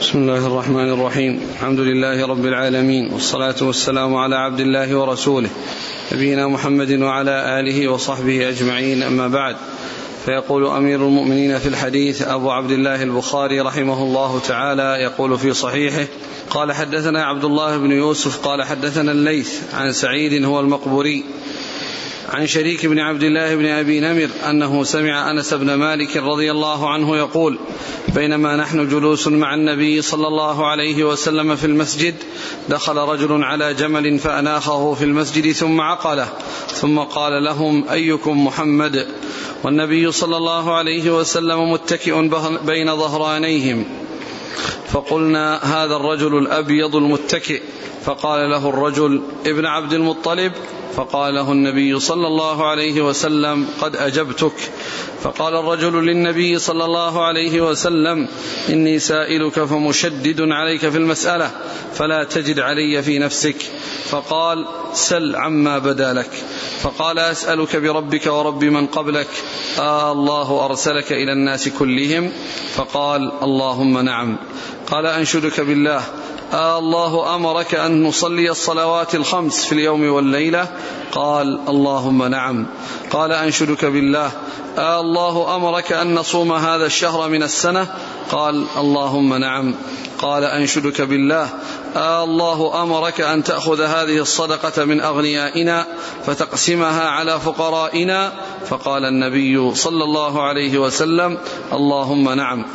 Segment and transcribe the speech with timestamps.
[0.00, 1.40] بسم الله الرحمن الرحيم.
[1.52, 5.48] الحمد لله رب العالمين والصلاة والسلام على عبد الله ورسوله
[6.12, 9.02] نبينا محمد وعلى آله وصحبه أجمعين.
[9.02, 9.56] أما بعد
[10.24, 16.06] فيقول أمير المؤمنين في الحديث أبو عبد الله البخاري رحمه الله تعالى يقول في صحيحه
[16.50, 21.24] قال حدثنا عبد الله بن يوسف قال حدثنا الليث عن سعيد هو المقبوري
[22.28, 26.90] عن شريك بن عبد الله بن أبي نمر أنه سمع أنس بن مالك رضي الله
[26.90, 27.58] عنه يقول
[28.14, 32.14] بينما نحن جلوس مع النبي صلى الله عليه وسلم في المسجد
[32.68, 36.28] دخل رجل على جمل فأناخه في المسجد ثم عقله
[36.66, 39.06] ثم قال لهم أيكم محمد؟
[39.64, 42.30] والنبي صلى الله عليه وسلم متكئ
[42.66, 43.84] بين ظهرانيهم.
[44.88, 47.62] فقلنا هذا الرجل الأبيض المتكئ.
[48.04, 50.52] فقال له الرجل ابن عبد المطلب؟
[50.96, 54.52] فقال له النبي صلى الله عليه وسلم قد أجبتك.
[55.22, 58.28] فقال الرجل للنبي صلى الله عليه وسلم
[58.68, 61.50] إني سائلك فمشدد عليك في المسألة
[61.94, 63.56] فلا تجد علي في نفسك.
[64.10, 66.30] فقال سل عما بدا لك.
[66.82, 69.28] فقال أسألك بربك ورب من قبلك.
[69.78, 72.32] آه الله أرسلك إلى الناس كلهم.
[72.74, 74.36] فقال اللهم نعم.
[74.86, 76.02] قال أنشدك بالله.
[76.52, 80.66] آه الله أمرك أن نصلي الصلوات الخمس في اليوم والليلة.
[81.12, 82.66] قال اللهم نعم.
[83.10, 84.30] قال أنشدك بالله.
[84.78, 87.86] آه الله أمرك أن نصوم هذا الشهر من السنة.
[88.30, 89.74] قال اللهم نعم.
[90.18, 91.48] قال أنشدك بالله.
[91.96, 95.86] آه الله أمرك أن تأخذ هذه الصدقة من أغنيائنا
[96.26, 98.32] فتقسمها على فقرائنا.
[98.66, 101.38] فقال النبي صلى الله عليه وسلم
[101.72, 102.66] اللهم نعم.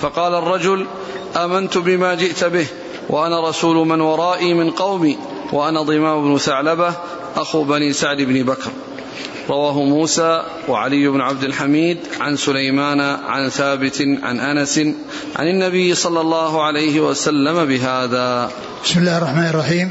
[0.00, 0.86] فقال الرجل
[1.36, 2.66] أمنت بما جئت به؟
[3.10, 5.18] وأنا رسول من ورائي من قومي
[5.52, 6.94] وأنا ضمام بن ثعلبة
[7.36, 8.70] أخو بني سعد بن بكر.
[9.48, 14.78] رواه موسى وعلي بن عبد الحميد عن سليمان عن ثابت عن أنس
[15.36, 18.50] عن النبي صلى الله عليه وسلم بهذا.
[18.84, 19.90] بسم الله الرحمن الرحيم.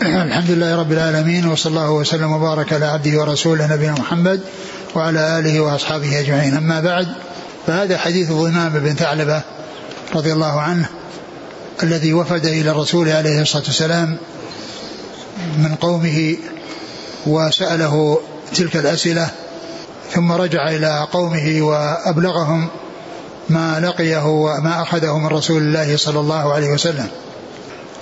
[0.02, 4.40] الحمد لله رب العالمين وصلى الله وسلم وبارك على عبده ورسوله نبينا محمد
[4.94, 6.54] وعلى آله وأصحابه أجمعين.
[6.54, 7.08] أما بعد
[7.66, 9.42] فهذا حديث ضمام بن ثعلبة
[10.14, 10.99] رضي الله عنه.
[11.82, 14.16] الذي وفد إلى الرسول عليه الصلاة والسلام
[15.58, 16.36] من قومه
[17.26, 18.20] وسأله
[18.54, 19.30] تلك الأسئلة
[20.12, 22.68] ثم رجع إلى قومه وأبلغهم
[23.48, 27.08] ما لقيه وما أخذه من رسول الله صلى الله عليه وسلم.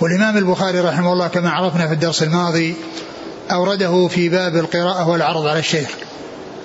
[0.01, 2.75] والإمام البخاري رحمه الله كما عرفنا في الدرس الماضي
[3.51, 5.89] أورده في باب القراءة والعرض على الشيخ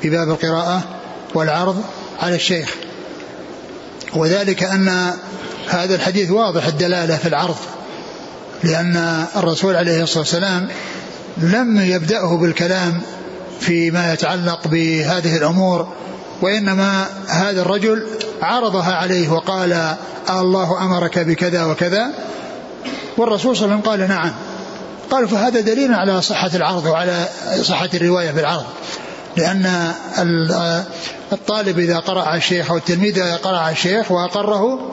[0.03, 0.82] في باب القراءة
[1.34, 1.82] والعرض
[2.20, 2.74] على الشيخ.
[4.14, 5.14] وذلك أن
[5.69, 7.56] هذا الحديث واضح الدلالة في العرض.
[8.64, 10.69] لأن الرسول عليه الصلاة والسلام
[11.36, 13.00] لم يبدأه بالكلام
[13.60, 15.88] فيما يتعلق بهذه الأمور
[16.42, 18.06] وإنما هذا الرجل
[18.42, 19.97] عرضها عليه وقال
[20.30, 22.10] الله أمرك بكذا وكذا
[23.16, 24.32] والرسول صلى الله عليه وسلم قال نعم
[25.10, 27.28] قال فهذا دليل على صحة العرض وعلى
[27.62, 28.64] صحة الرواية بالعرض
[29.36, 29.92] لأن
[31.32, 34.91] الطالب إذا قرأ على الشيخ أو التلميذ إذا قرأ على الشيخ وأقره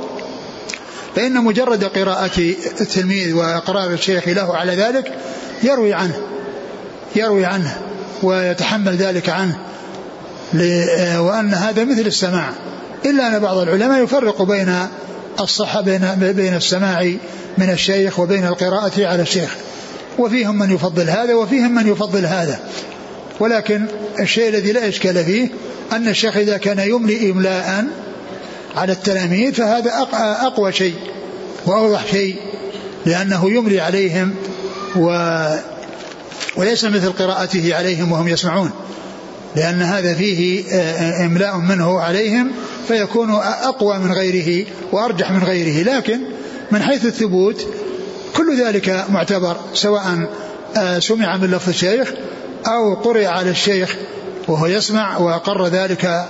[1.16, 5.12] فإن مجرد قراءة التلميذ وإقرار الشيخ له على ذلك
[5.64, 6.16] يروي عنه
[7.16, 7.78] يروي عنه
[8.24, 9.58] ويتحمل ذلك عنه
[11.20, 12.50] وأن هذا مثل السماع.
[13.06, 14.76] إلا أن بعض العلماء يفرق بين
[15.40, 17.14] الصحة بين بين السماع
[17.58, 19.56] من الشيخ وبين القراءة على الشيخ.
[20.20, 22.60] وفيهم من يفضل هذا وفيهم من يفضل هذا.
[23.40, 23.86] ولكن
[24.20, 25.50] الشيء الذي لا إشكال فيه
[25.92, 27.86] أن الشيخ إذا كان يملي إملاء
[28.76, 30.08] على التلاميذ فهذا
[30.42, 30.96] أقوى شيء
[31.66, 32.36] وأوضح شيء
[33.06, 34.36] لأنه يملي عليهم
[34.96, 35.38] و
[36.56, 38.72] وليس مثل قراءته عليهم وهم يسمعون.
[39.56, 40.64] لأن هذا فيه
[41.26, 42.52] إملاء منه عليهم
[42.88, 43.32] فيكون
[43.64, 45.84] أقوى من غيره وأرجح من غيره.
[45.84, 46.20] لكن
[46.72, 47.66] من حيث الثبوت
[48.38, 50.30] كل ذلك معتبر سواء
[51.00, 52.12] سمع من لفظ الشيخ
[52.68, 53.96] أو قرئ على الشيخ
[54.48, 56.26] وهو يسمع وأقر ذلك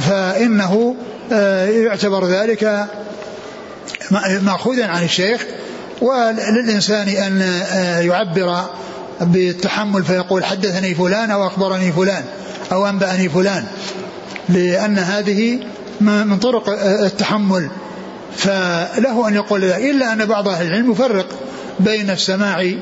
[0.00, 0.96] فإنه
[1.30, 2.86] يعتبر ذلك
[4.42, 5.44] مأخوذا عن الشيخ
[6.00, 7.40] وللإنسان أن
[8.06, 8.64] يعبر
[9.20, 12.24] بالتحمل فيقول حدثني فلان أو أخبرني فلان
[12.72, 13.64] أو أنبأني فلان
[14.48, 15.60] لأن هذه
[16.00, 17.68] من طرق التحمل.
[18.36, 21.26] فله أن يقول إلا أن بعض أهل العلم يفرق
[21.80, 22.72] بين السماع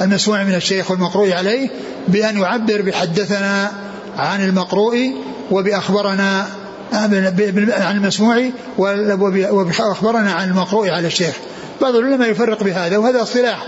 [0.00, 1.70] المسموع من الشيخ والمقروء عليه
[2.08, 3.72] بأن يعبر بحدثنا
[4.16, 5.14] عن المقروء
[5.50, 6.46] وبأخبرنا
[6.92, 11.34] عن المسموع وأخبرنا عن المقروء على الشيخ.
[11.80, 13.66] بعض العلماء يفرق بهذا وهذا اصطلاح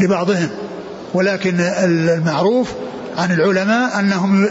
[0.00, 0.48] لبعضهم.
[1.14, 2.72] ولكن المعروف
[3.18, 4.48] عن العلماء أنهم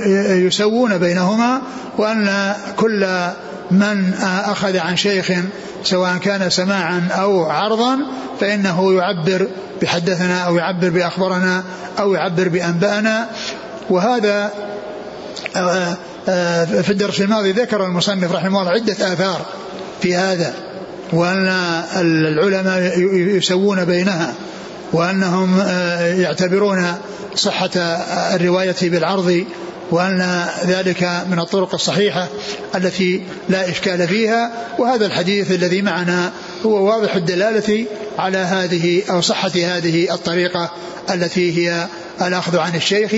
[0.47, 1.61] يسوون بينهما
[1.97, 3.07] وأن كل
[3.71, 5.31] من أخذ عن شيخ
[5.83, 7.97] سواء كان سماعا أو عرضا
[8.39, 9.47] فإنه يعبر
[9.81, 11.63] بحدثنا أو يعبر بأخبرنا
[11.99, 13.29] أو يعبر بأنبأنا
[13.89, 14.51] وهذا
[15.55, 15.97] آه، آه،
[16.81, 19.45] في الدرس الماضي ذكر المصنف رحمه الله عدة آثار
[20.01, 20.53] في هذا
[21.13, 21.47] وأن
[21.95, 24.33] العلماء يسوون بينها
[24.93, 26.93] وأنهم آه، يعتبرون
[27.35, 27.69] صحة
[28.35, 29.45] الرواية بالعرض
[29.91, 32.27] وأن ذلك من الطرق الصحيحة
[32.75, 36.31] التي لا إشكال فيها وهذا الحديث الذي معنا
[36.65, 37.85] هو واضح الدلالة
[38.19, 40.71] على هذه أو صحة هذه الطريقة
[41.13, 41.87] التي هي
[42.21, 43.11] الأخذ عن الشيخ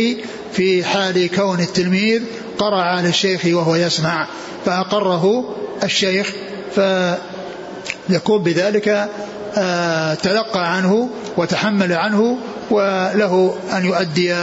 [0.54, 2.22] في حال كون التلميذ
[2.58, 4.28] قرأ على الشيخ وهو يسمع
[4.66, 6.34] فأقره الشيخ
[6.76, 9.10] فيكون بذلك
[9.58, 12.38] آه، تلقى عنه وتحمل عنه
[12.70, 14.36] وله أن يؤدي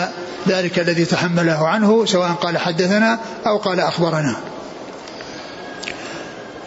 [0.48, 4.36] ذلك الذي تحمله عنه سواء قال حدثنا أو قال أخبرنا.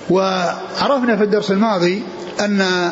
[0.10, 2.04] وعرفنا في الدرس الماضي
[2.40, 2.90] أن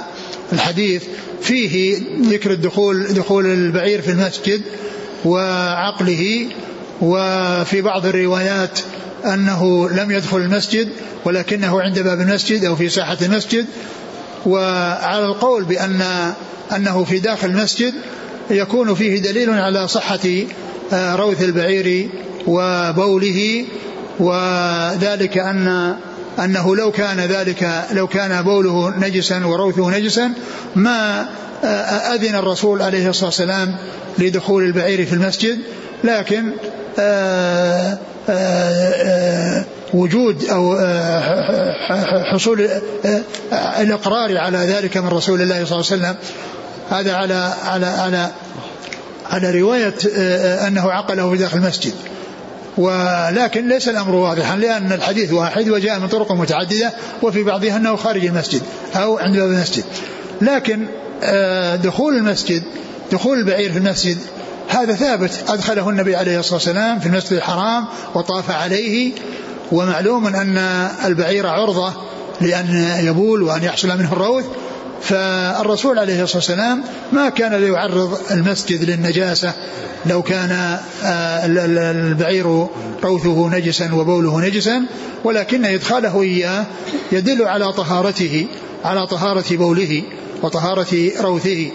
[0.54, 1.04] الحديث
[1.42, 4.62] فيه ذكر الدخول دخول البعير في المسجد
[5.26, 6.48] وعقله
[7.02, 8.80] وفي بعض الروايات
[9.26, 10.90] أنه لم يدخل المسجد
[11.26, 13.66] ولكنه عند باب المسجد أو في ساحة المسجد
[14.46, 16.34] وعلى القول بأن
[16.76, 17.94] أنه في داخل المسجد
[18.50, 20.20] يكون فيه دليل على صحة
[20.94, 22.10] آه، روث البعير
[22.48, 23.66] وبوله
[24.20, 25.96] وذلك أن
[26.40, 30.32] أنه لو كان ذلك لو كان بوله نجسا وروثه نجسا
[30.76, 31.26] ما
[31.64, 31.68] آه،
[32.16, 33.76] أذن الرسول عليه الصلاة والسلام
[34.18, 35.60] لدخول البعير في المسجد
[36.04, 36.52] لكن
[37.00, 37.98] آه،
[39.94, 40.78] وجود أو
[42.32, 42.70] حصول
[43.80, 46.16] الإقرار على ذلك من رسول الله صلى الله عليه وسلم
[46.90, 48.32] هذا على على على
[49.32, 51.94] على رواية آه، أنه عقله في داخل المسجد.
[52.78, 58.26] ولكن ليس الأمر واضحا لأن الحديث واحد وجاء من طرق متعددة وفي بعضها أنه خارج
[58.26, 58.62] المسجد
[58.96, 59.84] أو عند باب المسجد.
[60.42, 60.88] لكن
[61.24, 62.64] آه، دخول المسجد
[63.12, 64.18] دخول البعير في المسجد
[64.70, 65.44] هذا ثابت.
[65.48, 67.86] أدخله النبي عليه الصلاة والسلام في المسجد الحرام
[68.16, 69.14] وطاف عليه.
[69.72, 70.58] ومعلوم أن
[71.06, 71.94] البعير عرضة
[72.42, 74.46] لأن يبول وأن يحصل منه الروث.
[75.02, 79.54] فالرسول عليه الصلاة والسلام ما كان ليعرض المسجد للنجاسة
[80.06, 80.52] لو كان
[81.04, 82.68] آه، البعير
[83.04, 84.86] روثه نجسا وبوله نجسا
[85.24, 86.66] ولكن إدخاله إياه
[87.12, 88.48] يدل على طهارته
[88.86, 90.04] على طهارة بوله
[90.44, 91.72] وطهارة روثه.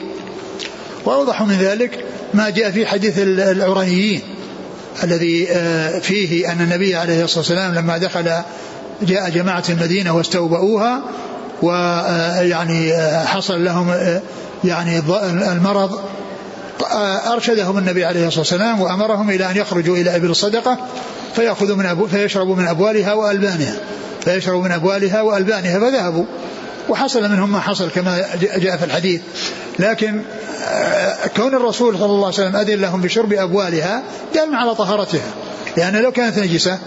[1.05, 4.21] وأوضح من ذلك ما جاء في حديث العرانيين
[5.05, 8.31] الذي آه، فيه أن النبي عليه الصلاة والسلام لما دخل
[9.03, 11.03] جاء جماعة المدينة واستوبؤوها
[11.63, 12.93] ويعني
[13.27, 13.95] حصل لهم
[14.65, 15.03] يعني
[15.53, 16.01] المرض
[17.33, 20.79] أرشدهم النبي عليه الصلاة والسلام وأمرهم إلى أن يخرجوا إلى إبل الصدقة
[21.37, 23.77] فيأخذوا من أبو فيشربوا من أبوالها وألبانها
[24.25, 26.25] فيشربوا من أبوالها وألبانها فذهبوا.
[26.89, 29.21] وحصل منهم ما حصل كما جاء في الحديث.
[29.79, 30.23] لكن
[31.37, 34.03] كون الرسول صلى الله عليه وسلم أذن لهم بشرب أبوالها
[34.35, 35.31] دل على طهارتها.
[35.77, 36.79] لأن لو كانت نجسة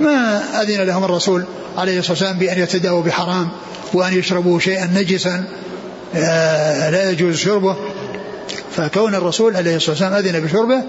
[0.00, 1.44] ما أذن لهم الرسول
[1.78, 3.48] عليه الصلاة والسلام بأن يتداووا بحرام.
[3.94, 5.44] وأن يشربوا شيئا نجسا
[6.14, 7.76] آه، لا يجوز شربه.
[8.76, 10.82] فكون الرسول عليه الصلاة والسلام أذن بشربه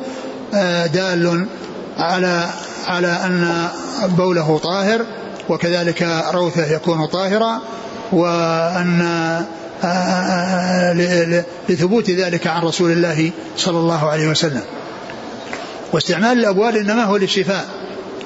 [0.54, 1.46] آه، دال
[1.98, 2.50] على
[2.88, 3.68] على أن
[4.04, 5.06] بوله طاهر
[5.50, 7.62] وكذلك روثه يكون طاهرا
[8.12, 9.02] وأن
[9.84, 10.94] آه،
[11.70, 14.62] لثبوت ذلك عن رسول الله صلى الله عليه وسلم.
[15.94, 17.66] واستعمال الأبوال إنما هو للشفاء.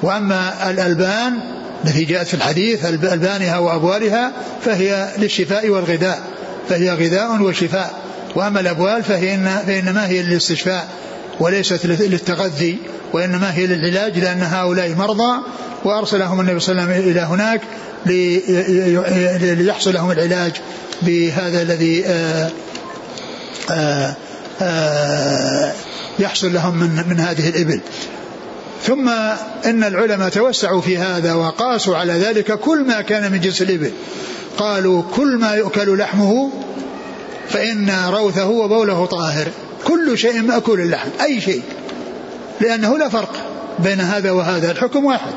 [0.02, 4.32] وأما الألبان التي جاءت في الحديث ألبانها وأبوالها
[4.64, 6.22] فهي للشفاء والغذاء
[6.68, 8.02] فهي غذاء وشفاء
[8.34, 10.88] وأما الأبوال فهي فإنما هي للاستشفاء
[11.40, 12.78] وليست للتغذي
[13.12, 15.42] وإنما هي للعلاج لأن هؤلاء مرضى
[15.84, 17.60] وأرسلهم النبي صلى الله عليه وسلم إلى هناك
[19.56, 20.52] ليحصل لهم العلاج
[21.02, 22.50] بهذا الذي آه،
[23.70, 24.16] آه،
[24.62, 25.72] آه،
[26.18, 27.80] يحصل لهم من من هذه الإبل.
[28.82, 29.08] ثم
[29.66, 33.92] إن العلماء توسعوا في هذا وقاسوا على ذلك كل ما كان من جنس الإبل.
[34.58, 36.50] قالوا كل ما يؤكل لحمه
[37.48, 39.48] فإن روثه وبوله طاهر.
[39.84, 41.62] كل شيء مأكول اللحم أي شيء.
[42.60, 43.32] لأنه لا فرق
[43.78, 45.32] بين هذا وهذا الحكم واحد.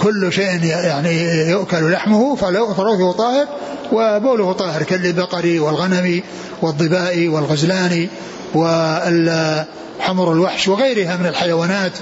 [0.00, 3.46] كل شيء يعني يؤكل لحمه فروثه طاهر
[3.92, 6.22] وبوله طاهر كالبقر والغنم
[6.62, 8.08] والضباء والغزلان
[8.54, 9.64] وال
[10.00, 11.92] حمر الوحش وغيرها من الحيوانات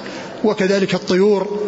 [0.45, 1.61] وكذلك الطيور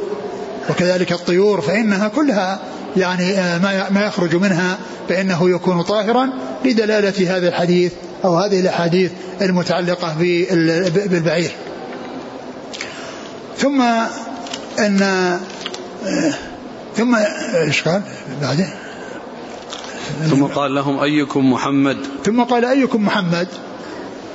[0.70, 2.60] وكذلك الطيور فإنها كلها
[2.96, 3.58] يعني آه،
[3.90, 4.78] ما يخرج منها
[5.08, 6.30] فإنه يكون طاهرا
[6.64, 7.92] لدلالة هذا الحديث
[8.24, 9.10] أو هذه الأحاديث
[9.42, 10.16] المتعلقة
[11.06, 11.50] بالبعير.
[13.56, 13.82] ثم
[14.78, 15.40] أن آه،
[16.96, 17.14] ثم
[17.54, 18.02] إيش قال؟
[18.42, 18.70] بعدين؟
[20.30, 23.48] ثم قال لهم أيكم محمد؟ ثم قال أيكم محمد؟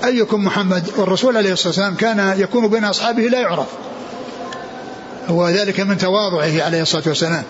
[0.06, 3.68] أيكم محمد؟ والرسول عليه الصلاة والسلام كان يكون بين أصحابه لا يعرف.
[5.30, 7.44] وذلك من تواضعه عليه الصلاة والسلام.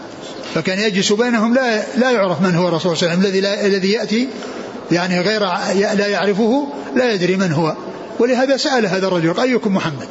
[0.55, 3.43] فكان يجلس بينهم لا لا يعرف من هو الرسول صلى الله عليه وسلم.
[3.46, 4.27] الذي الذي يأتي
[4.91, 5.39] يعني غير
[5.96, 7.75] لا يعرفه لا يدري من هو.
[8.20, 10.08] ولهذا سأل هذا الرجل أيكم محمد؟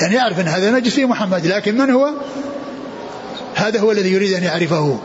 [0.00, 2.10] يعني يعرف أن هذا مجلس فيه محمد لكن من هو؟
[3.54, 4.98] هذا هو الذي يريد أن يعرفه.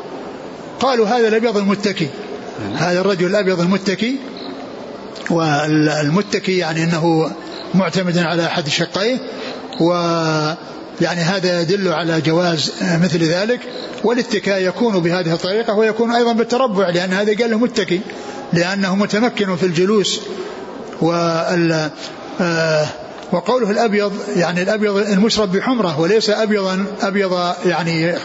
[0.80, 2.08] قالوا هذا الأبيض المتكي.
[2.76, 4.20] هذا الرجل الأبيض المتكي.
[5.30, 7.32] والمتكي يعني أنه
[7.74, 9.18] معتمد على أحد شقيه
[9.82, 9.92] و
[11.02, 13.60] يعني هذا يدل على جواز مثل ذلك.
[14.04, 18.02] والاتكاء يكون بهذه الطريقة ويكون أيضا بالتربع لأن هذا قال له متكي
[18.54, 20.22] لأنه متمكن في الجلوس
[21.02, 21.90] وال
[22.42, 22.88] آه،
[23.32, 28.16] وقوله الأبيض يعني الأبيض المشرب بحمرة وليس ابيضا أبيض يعني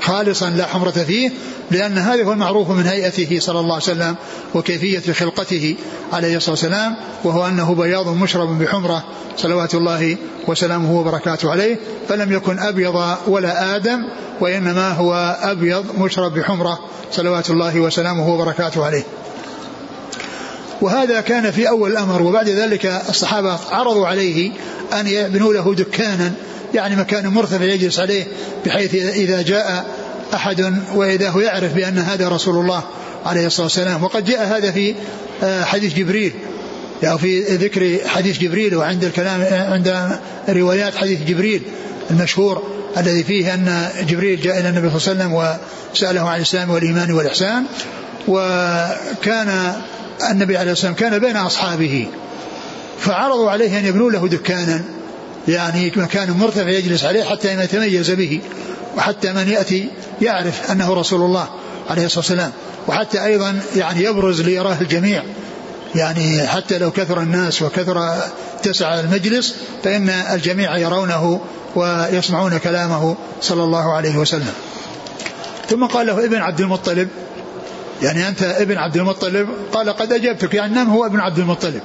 [0.00, 1.30] خالصا لا حمرة فيه
[1.70, 4.16] لأن هذا هو المعروف من هيئته صلى الله عليه وسلم
[4.54, 5.76] وكيفية خلقته
[6.12, 9.04] عليه الصلاة والسلام وهو أنه بياض مشرب بحمرة
[9.36, 11.76] صلوات الله وسلامه وبركاته عليه
[12.08, 14.00] فلم يكن أبيض ولا آدم
[14.40, 16.78] وإنما هو أبيض مشرب بحمرة
[17.12, 19.04] صلوات الله وسلامه وبركاته عليه.
[20.80, 24.50] وهذا كان في أول الأمر وبعد ذلك الصحابة عرضوا عليه
[24.92, 26.32] أن يبنوا له دكانا
[26.74, 28.26] يعني مكان مرتفع يجلس عليه
[28.66, 29.86] بحيث إذا جاء
[30.34, 32.82] أحد وإذا هو يعرف بأن هذا رسول الله
[33.26, 34.04] عليه الصلاة والسلام.
[34.04, 34.94] وقد جاء هذا في
[35.42, 36.32] آه، حديث جبريل
[37.02, 39.42] يعني في ذكر حديث جبريل وعند الكلام
[39.72, 40.18] عند
[40.48, 41.62] روايات حديث جبريل
[42.10, 42.62] المشهور
[42.96, 45.58] الذي فيه أن جبريل جاء إلى النبي صلى الله عليه وسلم
[45.94, 47.64] وسأله عن الإسلام والإيمان والإحسان.
[48.28, 49.72] وكان
[50.30, 52.08] النبي عليه الصلاة والسلام كان بين أصحابه
[52.98, 54.82] فعرضوا عليه أن يبنوا له دكانا
[55.48, 58.40] يعني مكان مرتفع يجلس عليه حتى ما يتميز به
[58.96, 59.88] وحتى من يأتي
[60.22, 61.48] يعرف أنه رسول الله
[61.90, 62.52] عليه الصلاة والسلام
[62.88, 65.22] وحتى أيضا يعني يبرز ليراه الجميع
[65.94, 68.18] يعني حتى لو كثر الناس وكثر
[68.58, 71.40] اتسع المجلس فإن الجميع يرونه
[71.76, 74.52] ويسمعون كلامه صلى الله عليه وسلم.
[75.68, 77.08] ثم قال له ابن عبد المطلب
[78.02, 81.80] يعني أنت ابن عبد المطلب؟ قال قد أجبتك يعني نعم هو ابن عبد المطلب.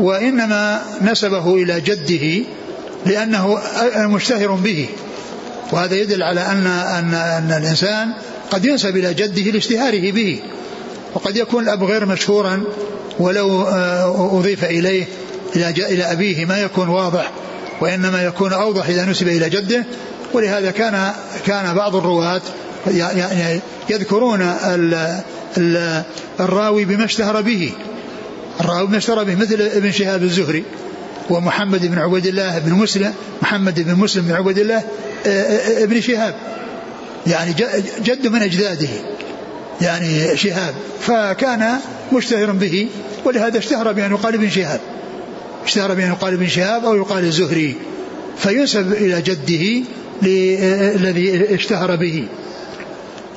[0.00, 2.44] وإنما نسبه إلى جده
[3.06, 3.58] لأنه
[3.96, 4.88] مشتهر به.
[5.72, 8.12] وهذا يدل على أن أن أن الإنسان
[8.50, 10.40] قد ينسب إلى جده لاشتهاره به.
[11.14, 12.64] وقد يكون الأب غير مشهورا
[13.18, 15.04] ولو آه، أضيف إليه
[15.56, 17.30] إلى إلى أبيه ما يكون واضح
[17.80, 19.84] وإنما يكون أوضح إذا نسب إلى جده.
[20.32, 21.12] ولهذا كان
[21.46, 22.42] كان بعض الرواة
[22.86, 23.60] يعني
[23.90, 24.54] يذكرون
[26.40, 27.72] الراوي بما اشتهر به.
[28.60, 30.64] الراوي بما اشتهر به مثل ابن شهاب الزهري
[31.30, 34.82] ومحمد بن عبيد الله بن مسلم محمد بن مسلم بن عبيد الله
[35.26, 36.34] آه، آه، ابن شهاب.
[37.26, 37.54] يعني
[38.02, 38.88] جد من أجداده.
[39.80, 40.74] يعني شهاب.
[41.00, 41.76] فكان
[42.12, 42.88] مشتهرا به
[43.24, 44.80] ولهذا اشتهر بأن يقال ابن شهاب.
[45.64, 47.74] اشتهر بأن يقال ابن شهاب أو يقال الزهري.
[48.38, 49.84] فينسب إلى جده
[50.96, 52.24] الذي اشتهر به.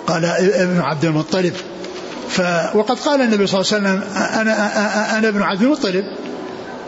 [0.07, 1.53] قال ابن عبد المطلب.
[2.29, 2.41] ف
[2.75, 4.03] وقد قال النبي صلى الله عليه وسلم
[4.41, 6.05] أنا, أنا ابن عبد المطلب.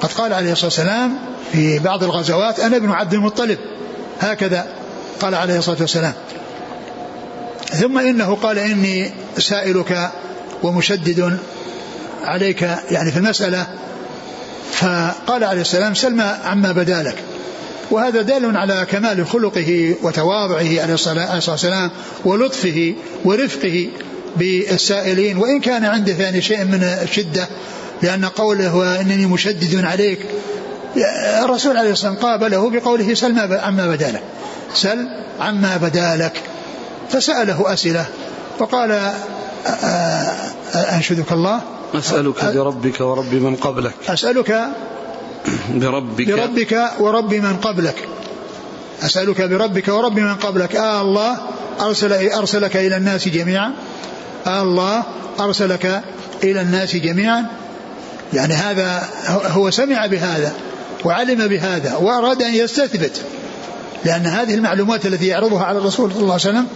[0.02, 1.18] قد قال عليه الصلاة والسلام
[1.52, 3.60] في بعض الغزوات أنا ابن عبد المطلب.
[4.20, 4.68] هكذا
[5.20, 6.14] قال عليه الصلاة والسلام.
[7.72, 10.12] ثم إنه قال إني سائلك
[10.64, 11.38] ومشدد
[12.24, 13.68] عليك يعني في المسألة.
[14.72, 17.24] فقال عليه السلام سلم عما بدا لك.
[17.92, 21.92] وهذا دال على كمال خلقه وتواضعه عليه الصلاة والسلام
[22.26, 22.94] ولطفه
[23.26, 23.88] ورفقه
[24.38, 25.38] بالسائلين.
[25.38, 27.48] وإن كان عنده يعني شيء من الشدة
[28.02, 30.20] لأن قوله إنني مشدد عليك
[31.44, 34.24] الرسول عليه الصلاة والسلام قابله بقوله سل عما بدا لك
[34.74, 35.08] سل
[35.40, 36.42] عما بدا لك
[37.10, 38.06] فسأله أسئلة
[38.60, 39.12] وقال
[40.76, 41.62] أنشدك الله؟
[41.94, 43.94] أسألك بربك ورب من قبلك.
[44.10, 44.68] أسألك
[45.70, 46.32] بربك.
[46.32, 48.08] بربك ورب من قبلك.
[49.04, 50.76] أسألك بربك ورب من قبلك.
[50.76, 51.38] آه الله
[51.82, 53.72] أرسل أرسلك إلى الناس جميعا.
[54.48, 55.04] آه الله
[55.40, 56.02] أرسلك
[56.44, 57.46] إلى الناس جميعا.
[58.34, 60.54] يعني هذا هو سمع بهذا
[61.06, 63.22] وعلم بهذا وأراد أن يستثبت.
[64.06, 66.68] لأن هذه المعلومات التي يعرضها على الرسول صلى الله عليه وسلم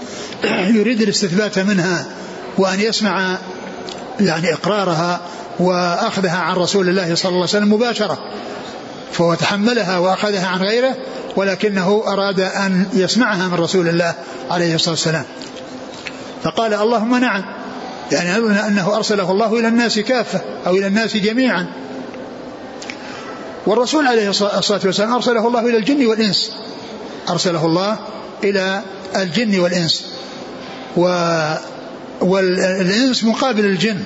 [0.76, 2.06] يريد الاستثبات منها
[2.58, 3.38] وأن يسمع
[4.20, 5.22] يعني إقرارها
[5.60, 8.18] وأخذها عن رسول الله صلى الله عليه وسلم مباشرة
[9.12, 10.96] فهو تحملها وأخذها عن غيره
[11.36, 14.14] ولكنه أراد أن يسمعها من رسول الله
[14.52, 15.24] عليه الصلاة والسلام.
[16.44, 17.46] فقال اللهم نعم
[18.12, 18.36] يعني
[18.68, 21.68] أنه أرسله الله إلى الناس كافة أو إلى الناس جميعا.
[23.66, 26.52] والرسول عليه الصلاة والسلام أرسله الله إلى الجن والإنس.
[27.30, 27.98] أرسله الله
[28.44, 28.82] إلى
[29.16, 30.06] الجن والإنس.
[32.22, 34.04] والإنس مقابل الجن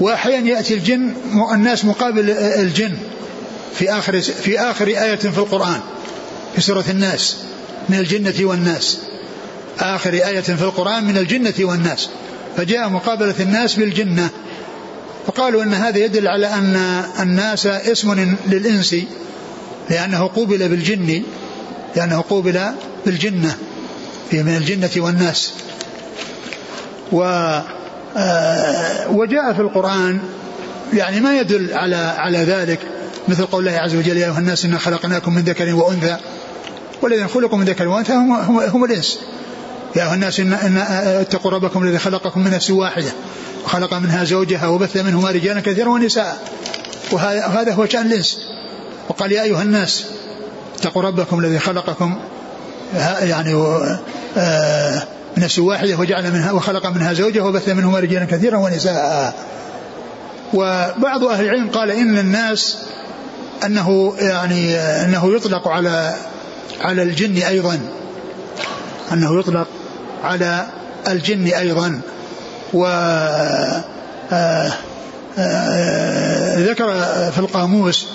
[0.00, 1.12] وأحيانا يأتي الجن
[1.52, 2.98] الناس مقابل الجن
[3.74, 5.80] في آخر في آخر آية في القرآن
[6.54, 7.36] في سورة الناس
[7.88, 8.98] من الجنة والناس.
[9.80, 12.08] آخر آية في القرآن من الجنة والناس.
[12.56, 14.28] فجاء مقابلة الناس بالجنة.
[15.26, 18.96] فقالوا أن هذا يدل على أن الناس اسم للإنس
[19.90, 21.22] لأنه قوبل بالجن
[21.96, 22.60] لأنه قوبل
[23.06, 23.56] بالجنة
[24.30, 25.52] في من الجنة والناس.
[27.12, 27.22] و
[29.10, 30.18] وجاء في القرآن
[30.92, 32.80] يعني ما يدل على على ذلك
[33.28, 36.16] مثل قول الله عز وجل يا أيها الناس إنا خلقناكم من ذكر وأنثى.
[37.02, 39.18] والذين خلقوا من ذكر وأنثى هم, هم, هم الإنس.
[39.96, 40.76] يا أيها الناس إن, إن
[41.20, 43.12] اتقوا ربكم الذي خلقكم من نفس واحدة
[43.64, 46.38] وخلق منها زوجها وبث منهما رجالا كثيرا ونساء.
[47.12, 48.38] وهذا هو شأن الإنس.
[49.08, 50.04] وقال يا أيها الناس
[50.78, 52.18] اتقوا ربكم الذي خلقكم
[53.22, 53.54] يعني
[54.36, 55.02] آه،
[55.38, 59.34] نفس واحدة وجعل منها وخلق منها زوجها وبث منهما رجالا كثيرا ونساء.
[60.54, 62.78] وبعض أهل العلم قال إن الناس
[63.64, 66.14] أنه يعني أنه يطلق على
[66.80, 67.80] على الجن أيضا.
[69.12, 69.68] أنه يطلق
[70.24, 70.66] على
[71.08, 72.00] الجن أيضا.
[72.72, 74.72] و آه،
[75.38, 76.86] آه، ذكر
[77.30, 78.06] في القاموس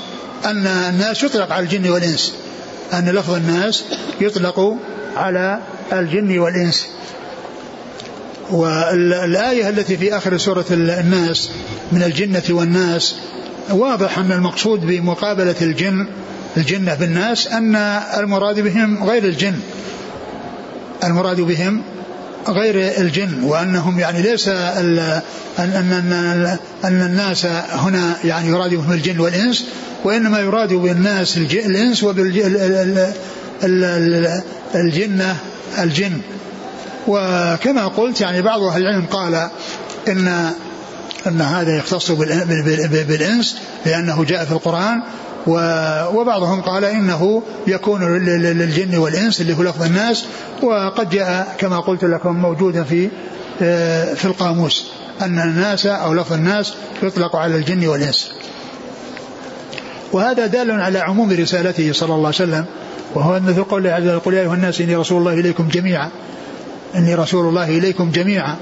[0.46, 2.34] أن الناس يطلق على الجن والإنس.
[2.94, 3.84] أن لفظ الناس
[4.22, 4.78] يطلق
[5.16, 5.60] على
[5.94, 6.88] الجن والإنس.
[8.54, 11.50] والآية التي في آخر سورة الناس
[11.92, 13.16] من الجنة والناس
[13.70, 16.08] واضح أن المقصود بمقابلة الجن
[16.58, 17.76] الجنة بالناس أن
[18.18, 19.56] المراد بهم غير الجن.
[21.04, 21.82] المراد بهم
[22.48, 25.22] غير الجن وأنهم يعني ليس ان
[25.60, 29.66] ان ان الناس هنا يعني يراد بهم الجن والإنس
[30.04, 33.14] وإنما يراد بالناس الإنس وبالجنه
[35.80, 36.22] الجن.
[37.08, 39.50] وكما قلت يعني بعض أهل العلم قال
[40.08, 40.54] إن
[41.28, 45.02] إن هذا يختص بالإنس لأنه جاء في القرآن
[46.14, 50.26] وبعضهم قال إنه يكون للجن والإنس اللي هو لفظ الناس
[50.62, 53.10] وقد جاء كما قلت لكم موجودا في
[53.62, 54.88] آه، في القاموس
[55.22, 58.32] أن الناس أو لفظ الناس يطلق على الجن والإنس.
[60.14, 62.66] وهذا دال على عموم رسالته صلى الله عليه وسلم
[63.16, 66.10] وهو مثل قول الله عز وجل قل يا أيها الناس إني رسول الله إليكم جميعا
[66.96, 68.56] أني رسول الله إليكم جميعا.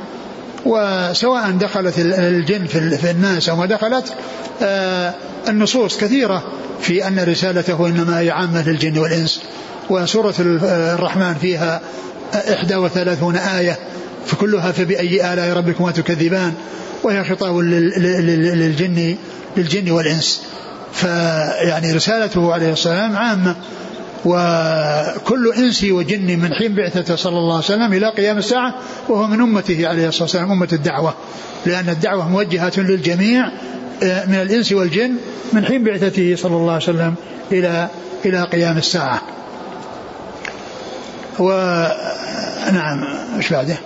[0.66, 4.14] وسواء دخلت الجن في الناس أو ما دخلت
[4.62, 5.14] آه،
[5.48, 6.44] النصوص كثيرة
[6.82, 9.42] في أن رسالته إنما هي عامة للجن والإنس.
[9.90, 11.82] وسورة الرحمن فيها
[12.76, 13.80] 31 آية
[14.26, 16.54] فكلها فبأي آلاء ربكما تكذبان
[17.04, 19.16] وهي خطاب للجن
[19.58, 20.42] للجن والإنس.
[20.94, 23.56] فيعني رسالته عليه السلام عامة.
[24.26, 28.76] وكل إنس وجن من حين بعثته صلى الله عليه وسلم إلى قيام الساعة
[29.10, 31.14] وهو من أمته عليه الصلاة والسلام أمة الدعوة
[31.66, 33.52] لأن الدعوة موجهة للجميع
[34.04, 35.16] آه، من الإنس والجن
[35.54, 37.16] من حين بعثته صلى الله عليه وسلم
[37.52, 37.88] إلى
[38.26, 39.22] إلى قيام الساعة
[41.40, 43.04] ونعم
[43.38, 43.78] إيش بعده؟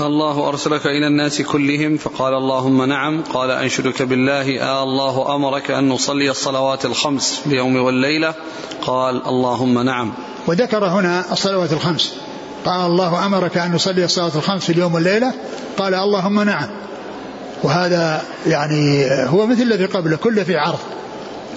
[0.00, 5.88] الله أرسلك إلى الناس كلهم فقال اللهم نعم قال أنشدك بالله آه الله أمرك أن
[5.88, 8.34] نصلي الصلوات الخمس اليوم والليلة.
[8.82, 10.12] قال اللهم نعم.
[10.46, 12.14] وذكر هنا الصلوات الخمس.
[12.64, 15.32] قال الله أمرك أن نصلي الصلوات الخمس في اليوم والليلة.
[15.78, 16.68] قال اللهم نعم.
[17.62, 20.78] وهذا يعني هو مثل الذي قبله كله في عرض.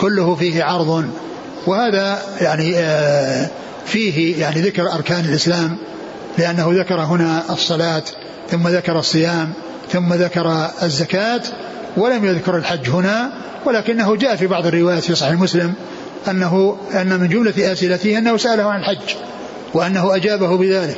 [0.01, 1.05] كله فيه عرض.
[1.67, 3.49] وهذا يعني آه،
[3.85, 5.77] فيه يعني ذكر أركان الإسلام
[6.37, 8.03] لأنه ذكر هنا الصلاة.
[8.51, 9.53] ثم ذكر الصيام
[9.91, 11.41] ثم ذكر الزكاة
[11.97, 13.31] ولم يذكر الحج هنا
[13.65, 15.73] ولكنه جاء في بعض الروايات في صحيح مسلم
[16.27, 19.15] أنه أن من جملة أسئلته أنه سأله عن الحج
[19.73, 20.97] وأنه أجابه بذلك.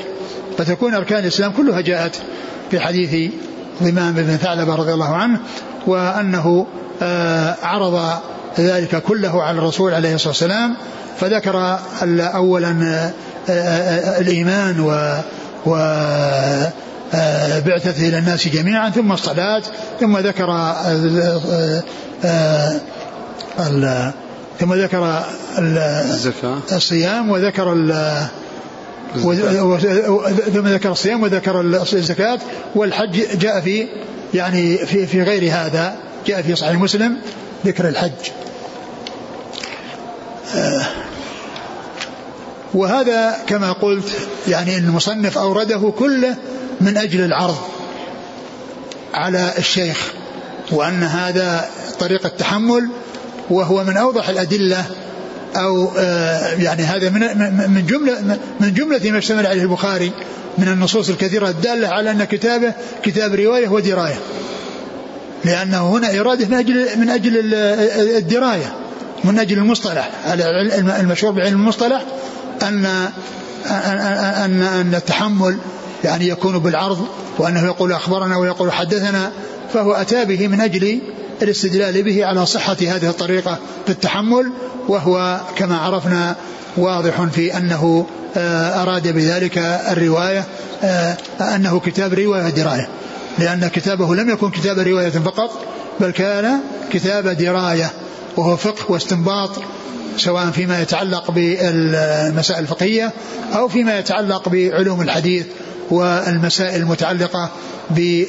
[0.58, 2.16] فتكون أركان الإسلام كلها جاءت
[2.72, 3.32] في حديث
[3.84, 5.40] ضمام بن ثعلبة رضي الله عنه
[5.88, 6.68] وأنه
[7.02, 8.20] آه، عرض
[8.60, 10.76] ذلك كله على الرسول عليه الصلاة والسلام
[11.18, 11.80] فذكر
[12.20, 13.14] أولا آه،
[13.52, 15.16] آه، الإيمان و,
[15.66, 15.76] و
[17.66, 19.64] بعثته إلى الناس جميعا ثم الصلاة
[20.00, 20.76] ثم ذكر
[24.60, 25.24] ثم ذكر
[25.58, 26.58] الزكاة.
[26.72, 27.74] الصيام وذكر
[30.54, 31.62] ثم ذكر الصيام وذكر
[31.94, 32.40] الزكاة
[32.76, 33.88] والحج جاء في
[34.34, 35.96] يعني في في غير هذا
[36.28, 37.18] جاء في صحيح مسلم
[37.66, 38.12] ذكر الحج.
[42.74, 44.06] وهذا كما قلت
[44.48, 46.36] يعني المصنف أورده كله
[46.82, 47.58] من أجل العرض
[49.14, 50.14] على الشيخ
[50.72, 52.90] وأن هذا طريقة تحمل
[53.50, 54.86] وهو من أوضح الأدلة
[55.56, 57.20] أو آه، يعني هذا من
[57.74, 60.12] من جملة من جملة ما اشتمل عليه البخاري
[60.58, 64.20] من النصوص الكثيرة الدالة على أن كتابه كتاب رواية ودراية.
[65.46, 67.54] لأنه هنا إرادة من أجل من أجل
[68.18, 68.74] الدراية
[69.24, 70.10] من أجل المصطلح
[71.00, 72.06] المشهور بعلم المصطلح
[72.62, 72.86] أن
[74.46, 75.58] أن أن التحمل
[76.04, 79.32] يعني يكون بالعرض وأنه يقول أخبرنا ويقول حدثنا
[79.74, 81.00] فهو أتى به من أجل
[81.42, 84.52] الاستدلال به على صحة هذه الطريقة في التحمل
[84.88, 86.36] وهو كما عرفنا
[86.78, 88.06] واضح في أنه
[88.38, 89.58] آه، أراد بذلك
[89.92, 90.46] الرواية
[90.84, 92.88] آه، أنه كتاب رواية دراية
[93.40, 95.52] لأن كتابه لم يكن كتاب رواية فقط
[96.00, 96.60] بل كان
[96.92, 97.92] كتاب دراية
[98.38, 99.50] وهو فقه واستنباط
[100.18, 103.12] سواء فيما يتعلق بالمسائل الفقهية
[103.56, 105.46] أو فيما يتعلق بعلوم الحديث
[105.92, 107.50] والمسائل المتعلقة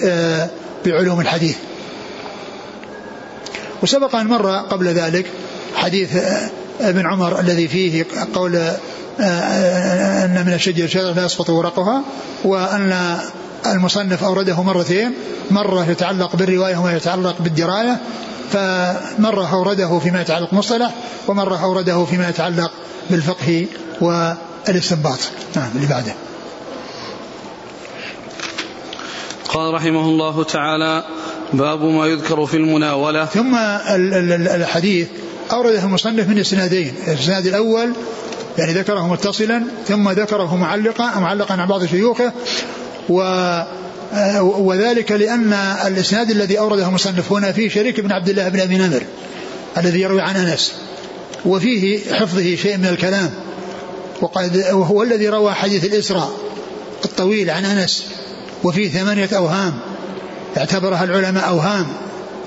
[0.05, 0.51] آه،
[0.87, 1.57] بعلوم الحديث.
[3.83, 5.27] وسبق أن مر قبل ذلك
[5.75, 8.57] حديث آه، ابن عمر الذي فيه قول
[9.20, 12.03] آه، أن من الشجر شجرة لا يسقط ورقها
[12.44, 13.18] وأن
[13.66, 15.12] المصنف أورده مرتين
[15.51, 18.01] مرة يتعلق بالرواية وما يتعلق بالدراية
[18.53, 20.94] فمرة أورده فيما يتعلق بالمصطلح
[21.29, 22.70] ومرة أورده فيما يتعلق
[23.11, 23.66] بالفقه
[24.01, 25.18] والإستنباط.
[25.57, 26.14] نعم اللي بعده.
[29.53, 31.05] قال رحمه الله تعالى
[31.53, 33.25] باب ما يذكر في المناولة.
[33.25, 33.55] ثم
[34.47, 35.09] الحديث
[35.53, 36.95] أورده المصنف من إسنادين.
[37.09, 37.93] الإسناد الأول
[38.59, 42.33] يعني ذكره متصلا ثم ذكره معلقا معلقا عن بعض شيوخه
[43.09, 43.23] و
[44.41, 45.53] وذلك لأن
[45.87, 49.03] الإسناد الذي أورده المصنف هنا فيه شريك بن عبد الله بن أبي نمر
[49.77, 50.73] الذي يروي عن أنس
[51.47, 53.31] وفيه حفظه شيء من الكلام
[54.21, 56.31] وقد وهو الذي روى حديث الإسراء
[57.05, 58.07] الطويل عن أنس.
[58.64, 59.72] وفيه ثمانية أوهام
[60.57, 61.87] اعتبرها العلماء أوهام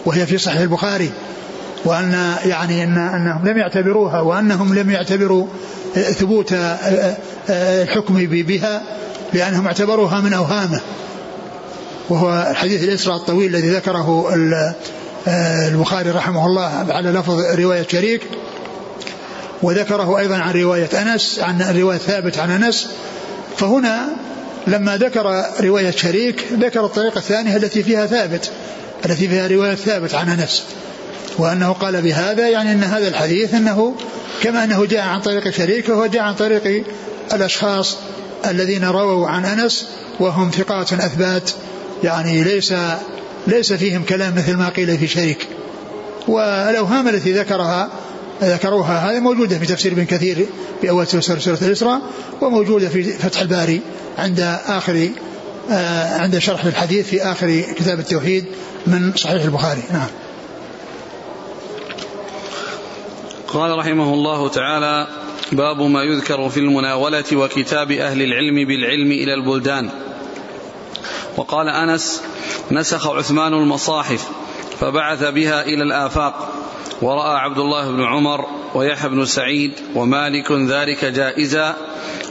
[0.06, 1.12] وهي في صحيح البخاري
[1.86, 5.48] وأن يعني أن أنهم لم يعتبروها وأنهم لم يعتبروا
[5.96, 6.56] ثبوت
[7.50, 8.82] الحكم بها
[9.34, 10.82] لأنهم اعتبروها من أوهامه.
[12.10, 14.34] وهو الحديث الإسراء الطويل الذي ذكره
[15.68, 18.22] البخاري رحمه الله على لفظ رواية شريك
[19.62, 22.90] وذكره أيضا عن رواية أنس عن رواية ثابت عن أنس.
[23.58, 24.08] فهنا
[24.68, 28.52] لما ذكر رواية شريك ذكر الطريقة الثانية التي فيها ثابت
[29.06, 30.64] التي فيها رواية ثابت عن أنس.
[31.38, 33.96] وأنه قال بهذا يعني أن هذا الحديث أنه
[34.42, 36.84] كما أنه جاء عن طريق شريك وهو جاء عن طريق
[37.34, 37.98] الأشخاص
[38.46, 39.88] الذين رووا عن أنس
[40.20, 41.52] وهم ثقات أثبات
[42.04, 42.74] يعني ليس
[43.48, 45.48] ليس فيهم كلام مثل ما قيل في شريك.
[46.28, 47.90] والأوهام التي ذكرها
[48.44, 50.48] ذكروها هذه موجودة في تفسير ابن كثير
[50.82, 52.02] في أول سورة سورة الإسراء
[52.42, 53.82] وموجودة في فتح الباري
[54.18, 55.10] عند آخر
[55.72, 58.46] آه عند شرح الحديث في آخر كتاب التوحيد
[58.88, 59.82] من صحيح البخاري.
[59.92, 60.08] نعم.
[63.48, 65.08] قال رحمه الله تعالى
[65.52, 69.90] باب ما يذكر في المناولة وكتاب أهل العلم بالعلم إلى البلدان.
[71.38, 72.22] وقال أنس
[72.72, 74.30] نسخ عثمان المصاحف
[74.80, 76.54] فبعث بها إلى الآفاق.
[77.02, 81.76] ورأى عبد الله بن عمر ويحيى بن سعيد ومالك ذلك جائزا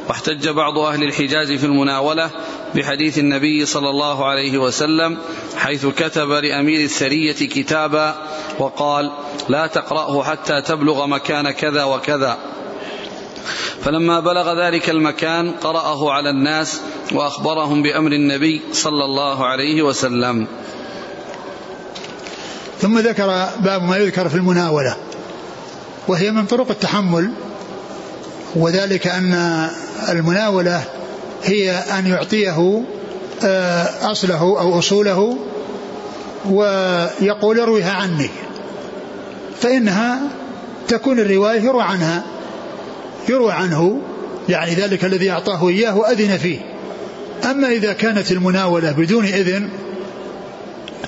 [0.08, 2.30] واحتج بعض أهل الحجاز في المناولة
[2.74, 5.18] بحديث النبي صلى الله عليه وسلم
[5.56, 8.14] حيث كتب لأمير السرية كتابا
[8.58, 9.10] وقال
[9.48, 12.38] لا تقرأه حتى تبلغ مكان كذا وكذا.
[13.82, 16.80] فلما بلغ ذلك المكان قرأه على الناس
[17.12, 20.46] وأخبرهم بأمر النبي صلى الله عليه وسلم.
[22.80, 24.96] ثم ذكر باب ما يذكر في المناولة
[26.08, 27.30] وهي من طرق التحمل
[28.56, 29.68] وذلك أن
[30.08, 30.84] المناولة
[31.44, 32.82] هي أن يعطيه
[33.44, 35.38] آه، أصله أو أصوله
[36.50, 38.30] ويقول ارويها عني
[39.60, 40.20] فإنها
[40.88, 42.22] تكون الرواية يروى عنها
[43.28, 44.00] يروى عنه
[44.48, 46.58] يعني ذلك الذي أعطاه إياه أذن فيه.
[47.50, 49.68] أما إذا كانت المناولة بدون إذن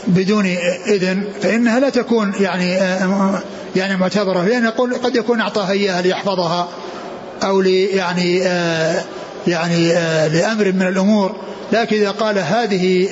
[0.07, 0.47] بدون
[0.87, 2.71] إذن فإنها لا تكون يعني
[3.77, 4.67] يعني معتبرة لأن
[5.05, 6.69] قد يكون أعطاها إياها ليحفظها
[7.43, 8.39] أو لي يعني
[9.47, 9.93] يعني
[10.29, 11.37] لأمر من الأمور
[11.73, 13.09] لكن إذا قال هذه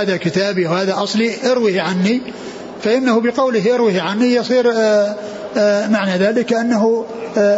[0.00, 2.20] هذا كتابي وهذا أصلي اروه عني
[2.82, 4.72] فإنه بقوله اروه عني يصير
[5.88, 7.06] معنى ذلك أنه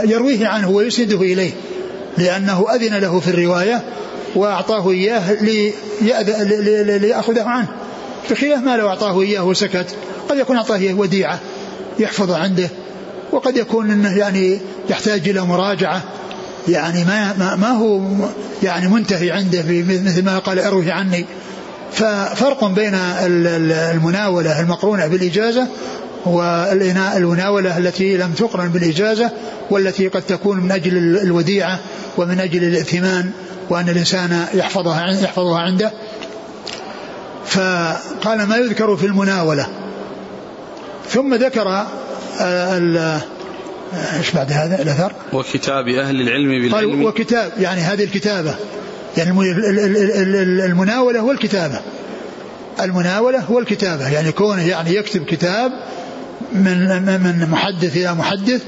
[0.04, 1.52] يرويه عنه ويسنده إليه
[2.18, 3.82] لأنه أذن له في الرواية
[4.34, 5.32] وأعطاه إياه
[6.98, 7.68] ليأخذه عنه
[8.30, 9.86] بخلاف ما لو أعطاه إياه وسكت
[10.28, 11.40] قد يكون أعطاه إياه وديعة
[11.98, 12.68] يحفظ عنده
[13.32, 16.02] وقد يكون إنه يعني يحتاج إلى مراجعة
[16.68, 18.00] يعني ما ما هو
[18.62, 21.24] يعني منتهي عنده مثل ما قال أروه عني.
[21.92, 25.66] ففرق بين المناولة المقرونة بالإجازة
[26.26, 29.30] والمناولة التي لم تقرن بالإجازة
[29.70, 31.78] والتي قد تكون من أجل الوديعة
[32.18, 33.30] ومن أجل الائتمان
[33.70, 35.92] وأن الإنسان يحفظها يحفظها عنده.
[37.46, 39.66] فقال ما يذكر في المناولة.
[41.08, 41.86] ثم ذكر
[42.40, 43.20] آه،
[44.18, 47.04] إيش بعد هذا الأثر؟ وكتاب أهل العلم بالعلم.
[47.04, 48.54] وكتاب يعني هذه الكتابة.
[49.16, 49.30] يعني
[50.66, 51.80] المناولة والكتابة.
[52.80, 55.72] المناولة والكتابة يعني كونه يعني يكتب كتاب
[56.52, 58.62] من من محدث إلى محدث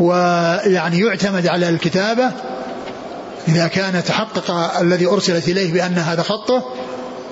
[0.00, 2.30] ويعني يعتمد على الكتابة
[3.48, 6.64] إذا كان تحقق الذي أرسلت إليه بأن هذا خطه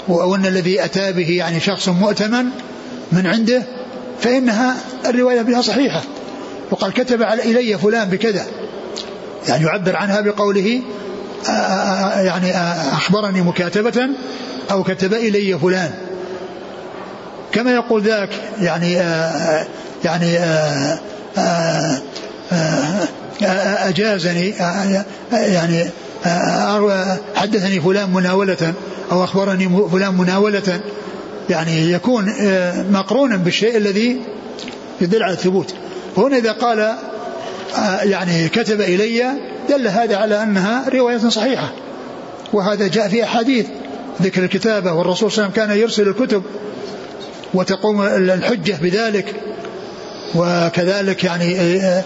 [0.08, 2.44] وان الذي اتى به يعني شخص مؤتمن
[3.12, 3.62] من عنده
[4.20, 6.02] فانها الروايه بها صحيحه
[6.70, 8.46] وقال كتب إلي فلان بكذا
[9.48, 10.80] يعني يعبر عنها بقوله
[11.48, 12.50] آه، آه، آه، يعني
[12.92, 14.08] أخبرني مكاتبة
[14.70, 15.90] أو كتب إلي فلان
[17.52, 18.92] كما يقول ذاك يعني
[20.04, 20.38] يعني
[23.88, 24.54] أجازني
[25.32, 25.90] يعني
[27.34, 28.74] حدثني فلان مناولة
[29.12, 30.80] أو أخبرني فلان مناولة.
[31.50, 32.32] يعني يكون
[32.90, 34.20] مقرونا بالشيء الذي
[35.00, 35.74] يدل على الثبوت.
[36.16, 39.24] هنا إذا قال آه، يعني كتب إلي
[39.68, 41.72] دل هذا على أنها رواية صحيحة.
[42.52, 43.66] وهذا جاء في أحاديث.
[44.22, 46.42] ذكر الكتابة والرسول صلى الله عليه وسلم كان يرسل الكتب
[47.54, 49.34] وتقوم الحجة بذلك.
[50.34, 52.04] وكذلك يعني آه،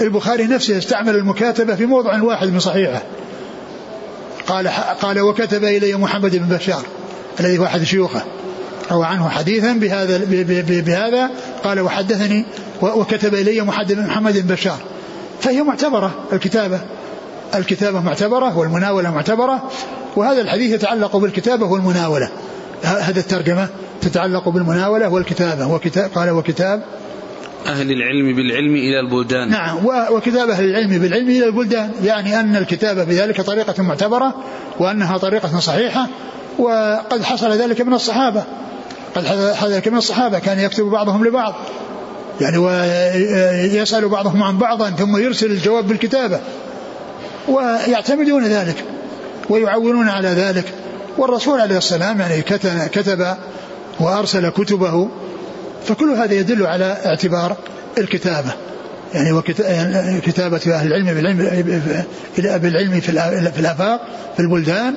[0.00, 3.02] البخاري نفسه استعمل المكاتبة في موضع واحد من صحيحه.
[4.46, 4.68] قال
[5.00, 6.82] قال وكتب إلي محمد بن بشار
[7.40, 8.22] الذي هو أحد شيوخه.
[8.90, 10.20] روى عنه حديثا بهذا
[10.80, 11.30] بهذا.
[11.64, 12.44] قال وحدثني
[12.82, 14.78] وكتب إلي محمد بن بشار.
[15.40, 16.80] فهي معتبرة الكتابة.
[17.54, 19.70] الكتابة معتبرة والمناولة معتبرة
[20.16, 22.28] وهذا الحديث يتعلق بالكتابة والمناولة.
[22.82, 23.68] هذا الترجمة
[24.00, 25.66] تتعلق بالمناولة والكتابة.
[25.66, 26.82] وكتاب قال وكتاب
[27.66, 29.50] أهل العلم بالعلم إلى البلدان.
[29.50, 29.78] نعم
[30.10, 34.34] وكتاب أهل العلم بالعلم إلى البلدان يعني أن الكتابة بذلك طريقة معتبرة
[34.78, 36.08] وأنها طريقة صحيحة
[36.58, 38.44] وقد حصل ذلك من الصحابة.
[39.14, 41.54] قد حدث من الصحابة كان يكتب بعضهم لبعض.
[42.40, 46.40] يعني ويسأل بعضهم عن بعضا ثم يرسل الجواب بالكتابة.
[47.48, 48.84] ويعتمدون ذلك
[49.50, 50.64] ويعولون على ذلك.
[51.18, 52.42] والرسول عليه السلام يعني
[52.88, 53.36] كتب
[54.00, 55.08] وأرسل كتبه.
[55.88, 57.56] فكل هذا يدل على اعتبار
[57.98, 58.52] الكتابة.
[59.14, 61.92] يعني وكتابة أهل العلم بالعلم
[62.36, 63.00] بالعلم
[63.50, 64.00] في الآفاق
[64.36, 64.94] في البلدان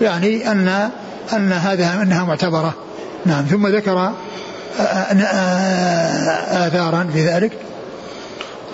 [0.00, 0.90] يعني أن
[1.32, 2.74] أن هذا أنها معتبرة.
[3.26, 3.44] نعم.
[3.44, 4.12] ثم ذكر
[6.66, 7.52] آثارا في ذلك.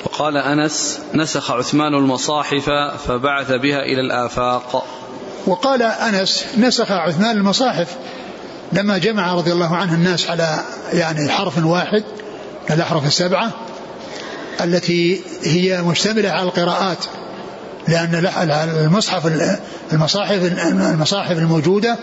[0.04, 2.70] وقال أنس نسخ عثمان المصاحف
[3.06, 4.86] فبعث بها إلى الآفاق.
[5.46, 7.96] وقال أنس نسخ عثمان المصاحف
[8.72, 10.60] لما جمع رضي الله عنه الناس على
[10.92, 12.04] يعني حرف واحد
[12.70, 13.50] الأحرف السبعة
[14.64, 16.98] التي هي مشتملة على القراءات
[17.88, 18.30] لأن
[18.84, 19.26] المصحف
[19.92, 21.98] المصاحف المصاحف الموجودة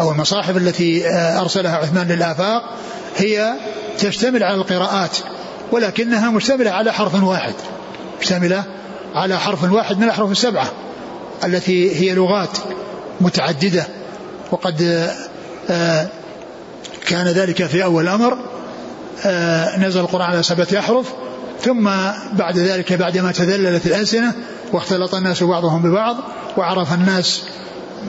[0.00, 2.62] أو المصاحف التي آه، أرسلها عثمان للآفاق
[3.16, 3.54] هي
[3.98, 5.16] تشتمل على القراءات
[5.72, 7.54] ولكنها مشتملة على حرف واحد
[8.20, 8.64] مشتملة
[9.14, 10.66] على حرف واحد من الأحرف السبعة
[11.44, 12.58] التي هي لغات
[13.20, 13.86] متعددة
[14.50, 15.10] وقد
[17.06, 18.38] كان ذلك في أول الأمر
[19.26, 21.12] آه، نزل القرآن على سبعة أحرف
[21.60, 21.90] ثم
[22.32, 24.32] بعد ذلك بعدما تذللت الألسنة
[24.72, 26.16] واختلط الناس بعضهم ببعض
[26.56, 27.42] وعرف الناس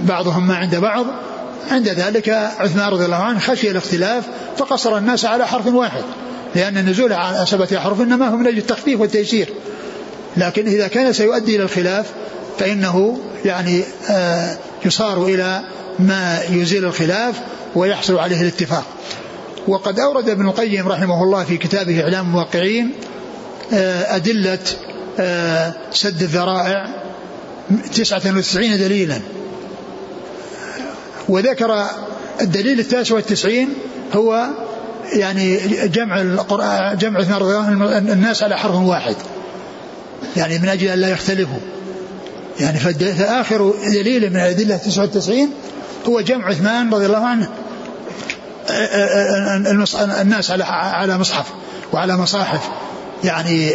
[0.04, 1.06] بعضهم ما عند بعض
[1.72, 4.24] عند ذلك عثمان رضي الله عنه خشي الاختلاف
[4.58, 6.04] فقصر الناس على حرف واحد
[6.56, 9.50] لأن النزول على سبعة أحرف إنما هو من أجل التخفيف والتيسير.
[10.38, 12.12] لكن إذا كان سيؤدي إلى الخلاف
[12.60, 15.62] فإنه يعني آه يصار إلى
[16.02, 17.36] ما يزيل الخلاف
[17.76, 18.84] ويحصل عليه الاتفاق.
[19.68, 22.92] وقد أورد ابن القيم رحمه الله في كتابه إعلام الموقعين
[23.74, 24.60] آه أدلة
[25.20, 27.04] آه سد الذرائع
[27.94, 29.20] تسعة وتسعين دليلا.
[31.30, 31.86] وذكر
[32.42, 33.70] الدليل التاسع والتسعين
[34.14, 34.48] هو
[35.14, 37.20] يعني جمع القرآن جمع
[37.98, 39.16] الناس على حرف واحد.
[40.38, 41.60] يعني من أجل أن لا يختلفوا.
[42.60, 45.50] يعني فآخر دليل من الأدلة 99
[46.08, 47.50] هو جمع عثمان رضي الله عنه
[50.22, 51.46] الناس على على مصحف
[51.94, 52.70] وعلى مصاحف
[53.24, 53.72] يعني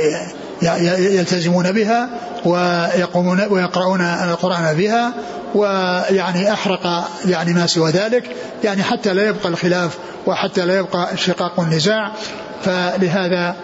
[0.62, 2.08] يلتزمون بها
[2.44, 5.12] ويقومون ويقرؤون القرآن بها
[5.54, 8.24] ويعني أحرق يعني ما سوى ذلك
[8.64, 12.12] يعني حتى لا يبقى الخلاف وحتى لا يبقى الشقاق والنزاع
[12.64, 13.56] فلهذا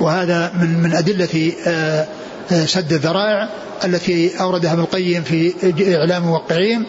[0.00, 2.06] وهذا من من أدلة آه،
[2.52, 3.48] آه، سد الذرائع
[3.84, 5.54] التي أوردها ابن القيم في
[5.96, 6.86] إعلام الموقعين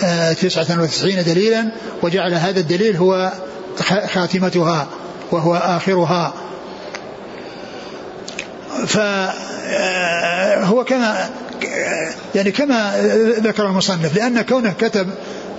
[0.00, 1.68] 99 آه، دليلا
[2.02, 3.32] وجعل هذا الدليل هو
[4.06, 4.88] خاتمتها
[5.30, 6.34] وهو آخرها.
[8.86, 11.28] فهو كما
[12.34, 12.92] يعني كما
[13.38, 15.06] ذكر المصنف لأن كونه كتب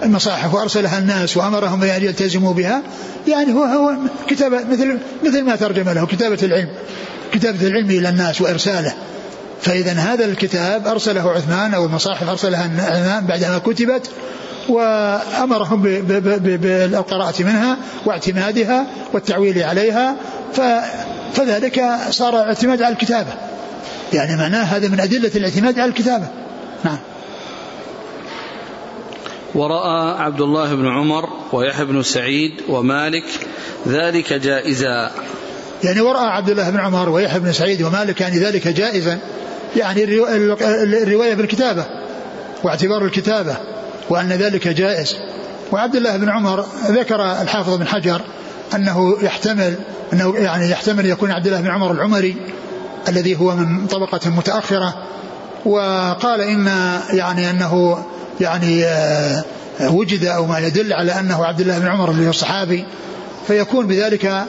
[0.03, 2.81] المصاحف وأرسلها الناس وأمرهم بأن يلتزموا بها
[3.27, 3.95] يعني هو هو
[4.27, 6.69] كتابه مثل مثل ما ترجم له كتابة العلم
[7.33, 8.93] كتابة العلم إلى الناس وإرساله.
[9.61, 14.11] فإذا هذا الكتاب أرسله عثمان أو المصاحف أرسلها عثمان بعدما كتبت
[14.69, 20.15] وأمرهم بالقراءة منها واعتمادها والتعويل عليها
[21.33, 23.33] فذلك صار اعتماد على الكتابة.
[24.13, 26.27] يعني معناه هذا من أدلة الاعتماد على الكتابة.
[26.83, 26.97] نعم.
[29.55, 33.25] ورأى عبد الله بن عمر ويحيى بن سعيد ومالك
[33.87, 35.11] ذلك جائزا.
[35.83, 39.19] يعني ورأى عبد الله بن عمر ويحيى بن سعيد ومالك يعني ذلك جائزا.
[39.75, 40.03] يعني
[41.03, 41.85] الرواية بالكتابة
[42.63, 43.55] واعتبار الكتابة
[44.09, 45.15] وأن ذلك جائز.
[45.71, 48.21] وعبد الله بن عمر ذكر الحافظ بن حجر
[48.75, 49.75] أنه يحتمل
[50.13, 52.35] أنه يعني يحتمل يكون عبد الله بن عمر العمري
[53.07, 55.03] الذي هو من طبقة متأخرة.
[55.65, 56.67] وقال إن
[57.13, 58.03] يعني أنه
[58.41, 59.43] يعني آه،
[59.81, 62.85] وجد أو ما يدل على أنه عبد الله بن عمر اللي هو صحابي
[63.47, 64.45] فيكون بذلك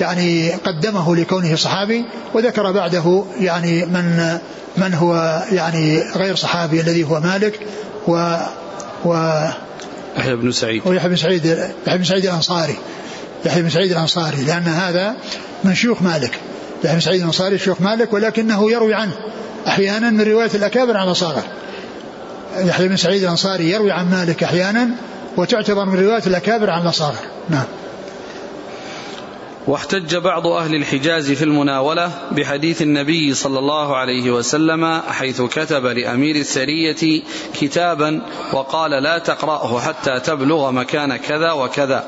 [0.00, 4.38] يعني قدمه لكونه صحابي وذكر بعده يعني من
[4.76, 7.60] من هو يعني غير صحابي الذي هو مالك
[8.06, 8.36] و
[9.04, 9.40] و
[10.16, 10.82] يحيى بن سعيد.
[10.86, 11.44] ويحيى بن سعيد
[11.86, 12.76] يحيى بن سعيد الأنصاري.
[13.44, 15.16] يحيى بن سعيد الأنصاري لأن هذا
[15.64, 16.38] من شيوخ مالك.
[16.84, 19.12] يحيى بن سعيد الأنصاري شيوخ مالك ولكنه يروي عنه
[19.66, 21.42] أحيانا من رواية الأكابر عن الأصاغر.
[22.56, 24.88] يحيى بن سعيد الأنصاري يروي عن مالك أحيانا
[25.36, 27.24] وتعتبر من رواية الأكابر عن الأصاغر.
[27.48, 27.64] نعم.
[29.66, 36.36] واحتج بعض أهل الحجاز في المناولة بحديث النبي صلى الله عليه وسلم حيث كتب لأمير
[36.36, 37.22] السرية
[37.60, 42.04] كتابا وقال لا تقرأه حتى تبلغ مكان كذا وكذا.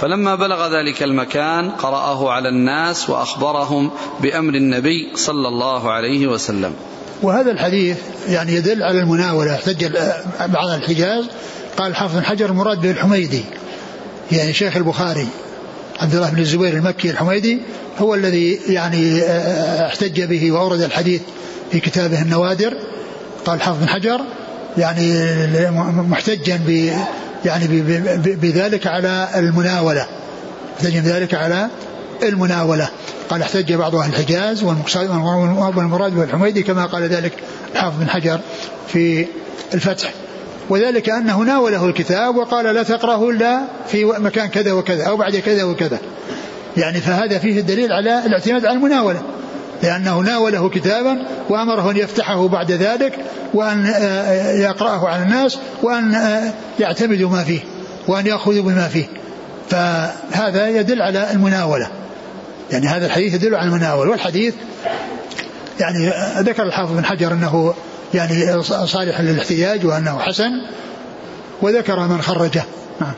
[0.00, 6.72] فلما بلغ ذلك المكان قرأه على الناس وأخبرهم بأمر النبي صلى الله عليه وسلم.
[7.22, 9.54] وهذا الحديث يعني يدل على المناولة.
[9.54, 9.86] احتج
[10.46, 11.24] بعض الحجاز
[11.76, 13.44] قال حافظ حجر المراد به الحميدي
[14.32, 15.28] يعني شيخ البخاري.
[16.00, 17.58] عبد الله بن الزبير المكي الحميدي
[17.98, 19.22] هو الذي يعني
[19.86, 21.20] احتج به وأورد الحديث
[21.72, 22.74] في كتابه النوادر
[23.46, 24.20] قال حافظ بن حجر
[24.78, 25.30] يعني
[25.90, 26.92] محتجا ب
[27.44, 27.66] يعني
[28.16, 30.06] بذلك على المناولة
[30.76, 31.68] محتجا بذلك على
[32.22, 32.88] المناولة
[33.30, 37.32] قال احتج بعض أهل الحجاز والمراد بالحميدي كما قال ذلك
[37.72, 38.40] الحافظ بن حجر
[38.88, 39.26] في
[39.74, 40.12] الفتح
[40.70, 45.64] وذلك أنه ناوله الكتاب وقال لا تقرأه إلا في مكان كذا وكذا أو بعد كذا
[45.64, 45.98] وكذا.
[46.76, 49.22] يعني فهذا فيه الدليل على الاعتماد على المناولة.
[49.82, 53.18] لأنه ناوله كتابا وأمره أن يفتحه بعد ذلك
[53.54, 57.60] وأن آه، يقرأه على الناس وأن آه، يعتمدوا ما فيه
[58.08, 59.06] وأن يأخذوا بما فيه.
[59.70, 61.88] فهذا يدل على المناولة.
[62.72, 64.54] يعني هذا الحديث يدل على المناول والحديث
[65.80, 67.74] يعني ذكر الحافظ بن حجر أنه
[68.16, 70.50] يعني صالح للاحتجاج وأنه حسن
[71.62, 72.64] وذكر من خرجه.
[73.00, 73.12] نعم.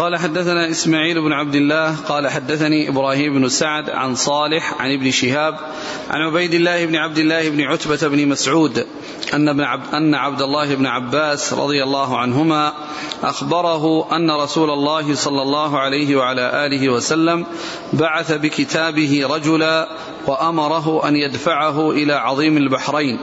[0.00, 5.10] قال حدثنا إسماعيل بن عبد الله قال حدثني إبراهيم بن سعد عن صالح عن ابن
[5.10, 5.54] شهاب
[6.10, 8.86] عن عبيد الله بن عبد الله بن عتبة بن مسعود
[9.34, 9.60] أن
[9.94, 12.72] أن عبد الله بن عباس رضي الله عنهما
[13.22, 17.46] أخبره أن رسول الله صلى الله عليه وعلى آله وسلم
[17.92, 19.88] بعث بكتابه رجلا
[20.26, 23.18] وأمره أن يدفعه إلى عظيم البحرين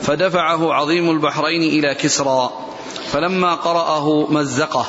[0.00, 2.50] فدفعه عظيم البحرين إلى كسرى
[3.10, 4.86] فلما قرأه مزقه.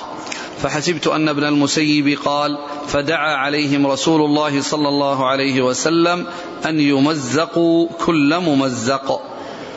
[0.64, 6.26] فحسبت أن ابن المسيب قال فدعا عليهم رسول الله صلى الله عليه وسلم
[6.66, 9.22] أن يمزقوا كل ممزق.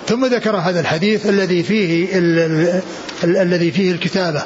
[0.06, 2.82] ثم ذكر هذا الحديث الذي فيه ال ال
[3.24, 4.42] ال الذي فيه الكتابة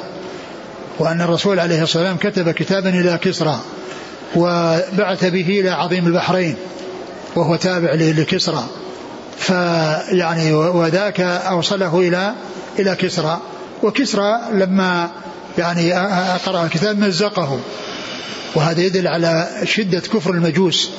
[0.99, 3.59] وأن الرسول عليه الصلاة والسلام كتب كتابا إلى كسرى
[4.35, 6.55] وبعث به إلى عظيم البحرين
[7.35, 8.63] وهو تابع لكسرى.
[9.37, 12.33] فيعني وذاك أوصله إلى
[12.79, 13.41] إلى كسرى.
[13.83, 15.09] وكسرى لما
[15.57, 15.93] يعني
[16.45, 17.59] قرأ الكتاب مزقه.
[18.55, 20.89] وهذا يدل على شدة كفر المجوس.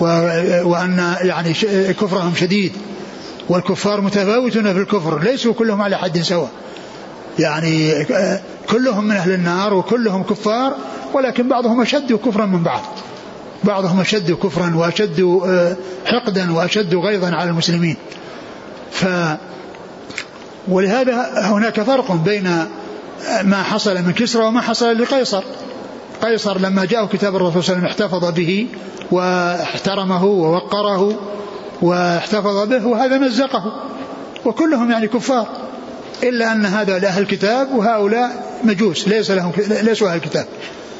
[0.00, 1.52] وأن يعني
[1.92, 2.72] كفرهم شديد.
[3.48, 5.22] والكفار متفاوتون في الكفر.
[5.22, 6.50] ليسوا كلهم على حد سواء.
[7.38, 8.04] يعني
[8.70, 10.76] كلهم من أهل النار وكلهم كفار
[11.14, 12.82] ولكن بعضهم أشد كفرا من بعض.
[13.64, 15.40] بعضهم أشد كفرا وأشد
[16.06, 17.96] حقدا وأشد غيظا على المسلمين.
[18.92, 19.06] ف
[20.68, 22.66] ولهذا هناك فرق بين
[23.42, 25.44] ما حصل من كسرى وما حصل لقيصر.
[26.22, 28.66] قيصر لما جاءه كتاب الرسول صلى الله عليه وسلم احتفظ به
[29.10, 31.20] واحترمه ووقره
[31.82, 33.82] واحتفظ به وهذا مزقه.
[34.44, 35.46] وكلهم يعني كفار
[36.22, 39.52] إلا أن هذا لأهل الكتاب وهؤلاء مجوس ليس لهم
[39.82, 40.46] ليسوا أهل الكتاب.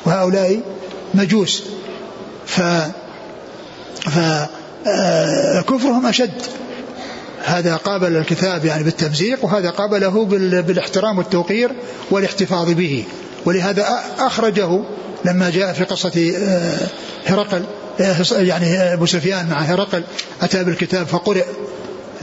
[0.04, 0.60] وهؤلاء
[1.14, 1.64] مجوس.
[2.46, 2.60] ف
[4.04, 6.42] فكفرهم أشد.
[7.44, 10.24] هذا قابل الكتاب يعني بالتمزيق وهذا قابله
[10.62, 11.70] بالاحترام والتوقير
[12.10, 13.04] والاحتفاظ به.
[13.44, 13.86] ولهذا
[14.18, 14.80] أخرجه
[15.24, 16.88] لما جاء في قصة آه،
[17.26, 17.64] هرقل
[18.00, 20.04] آه، يعني أبو سفيان مع هرقل
[20.42, 21.44] أتى بالكتاب فقرئ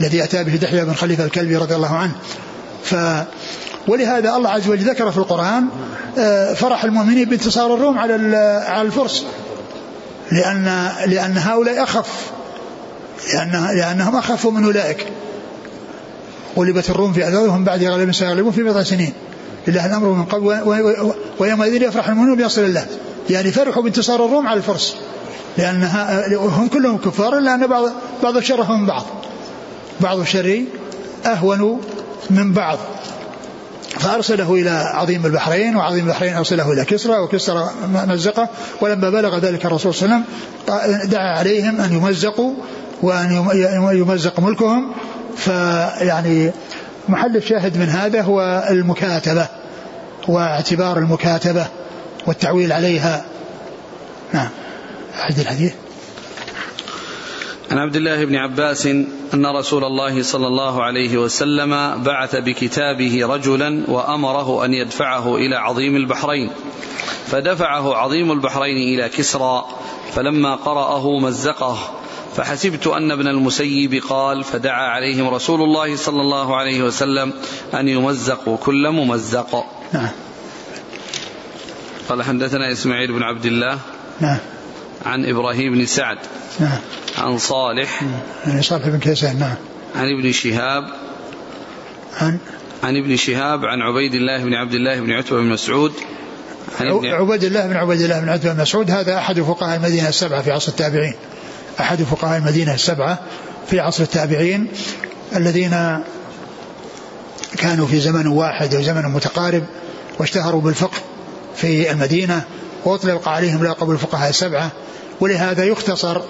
[0.00, 2.12] الذي أتى به دحية بن خليفة الكلبي رضي الله عنه.
[2.84, 2.94] ف
[3.88, 5.64] ولهذا الله عز وجل ذكر في القرآن
[6.18, 9.24] آه، فرح المؤمنين بانتصار الروم على على الفرس
[10.32, 12.31] لأن لأن هؤلاء أخف.
[13.34, 15.06] لأن لأنهم أخفوا من أولئك.
[16.58, 19.12] غلبت الروم في عذابهم بعد غلب سيغلبون في بضع سنين.
[19.68, 20.60] لله الأمر من قبل
[21.38, 22.86] ويومئذ يفرح المؤمنون بنصر الله.
[23.30, 24.96] يعني فرحوا بانتصار الروم على الفرس.
[25.58, 25.82] لأن
[26.36, 27.84] هم كلهم كفار إلا أن بعض
[28.22, 29.04] بعض الشر من بعض.
[30.00, 30.64] بعض الشر
[31.26, 31.80] أهون
[32.30, 32.78] من بعض.
[33.98, 38.48] فأرسله إلى عظيم البحرين وعظيم البحرين أرسله إلى كسرى وكسرى مزقة.
[38.80, 40.24] ولما بلغ ذلك الرسول صلى الله عليه
[40.66, 42.54] وسلم دعا عليهم أن يمزقوا
[43.02, 44.92] وأن يمزق ملكهم.
[45.36, 46.52] فيعني
[47.08, 49.48] محل الشاهد من هذا هو المكاتبة
[50.28, 51.66] واعتبار المكاتبة
[52.26, 53.24] والتعويل عليها.
[54.32, 54.48] نعم.
[55.20, 55.72] أحد الحديث.
[57.70, 58.86] عن عبد الله بن عباس
[59.34, 65.96] أن رسول الله صلى الله عليه وسلم بعث بكتابه رجلا وأمره أن يدفعه إلى عظيم
[65.96, 66.50] البحرين.
[67.26, 69.64] فدفعه عظيم البحرين إلى كسرى
[70.12, 71.78] فلما قرأه مزقه.
[72.36, 77.32] فحسبت أن ابن المسيب قال فدعا عليهم رسول الله صلى الله عليه وسلم
[77.74, 79.64] أن يمزقوا كل ممزق.
[79.92, 80.10] نعم.
[82.08, 83.78] قال حدثنا إسماعيل بن عبد الله
[84.20, 84.38] نعم.
[85.06, 86.18] عن إبراهيم بن سعد
[86.60, 86.78] نعم.
[87.18, 88.02] عن صالح
[88.46, 89.54] يعني صالح بن كيسان نعم.
[89.96, 90.84] عن ابن شهاب
[92.20, 92.38] عن؟
[92.82, 95.92] عن ابن شهاب عن عبيد الله بن عبد الله بن عتبة بن مسعود
[96.80, 100.08] عن ابن عبيد الله بن عبيد الله بن عتبة بن مسعود هذا أحد فقهاء المدينة
[100.08, 101.14] السبعة في عصر التابعين.
[101.80, 103.18] أحد فقهاء المدينة السبعة
[103.66, 104.68] في عصر التابعين
[105.36, 106.02] الذين
[107.58, 109.62] كانوا في زمن واحد وزمن متقارب
[110.18, 110.98] واشتهروا بالفقه
[111.56, 112.42] في المدينة
[112.84, 114.70] وأطلق عليهم لقب الفقهاء السبعة
[115.20, 116.20] ولهذا يختصر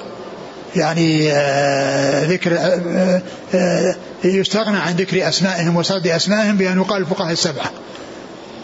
[0.77, 3.23] يعني آه، ذكر آه،
[3.55, 7.71] آه، يستغنى عن ذكر أسمائهم وسرد أسمائهم بأن يقال الفقهاء السبعة.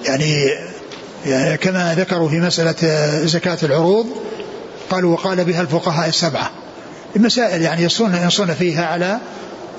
[0.04, 0.48] يعني,
[1.26, 2.74] يعني كما ذكروا في مسألة
[3.26, 4.06] زكاة العروض
[4.90, 6.50] قالوا وقال بها الفقهاء السبعة.
[7.16, 9.18] المسائل يعني يصون ينصون فيها على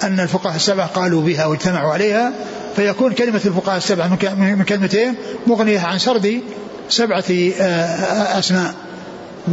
[0.03, 2.31] أن الفقهاء السبعة قالوا بها واجتمعوا عليها
[2.75, 5.15] فيكون كلمة الفقهاء السبعة من كلمتين
[5.47, 6.41] مغنية عن سرد
[6.89, 7.23] سبعة
[8.39, 8.73] أسماء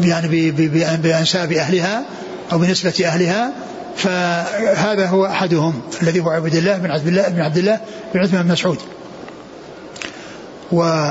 [0.02, 0.50] يعني
[0.96, 2.04] بأنساب أهلها
[2.52, 3.52] أو بنسبة أهلها
[3.96, 7.80] فهذا هو أحدهم الذي هو عبد الله بن عبد الله بن عبد الله
[8.14, 8.78] بن عثمان بن مسعود.
[10.72, 11.10] و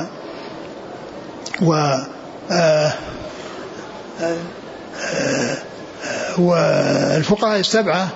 [1.62, 1.74] و
[2.52, 2.94] آه
[4.22, 4.38] آه
[5.14, 5.58] آه
[6.40, 8.08] والفقهاء السبعة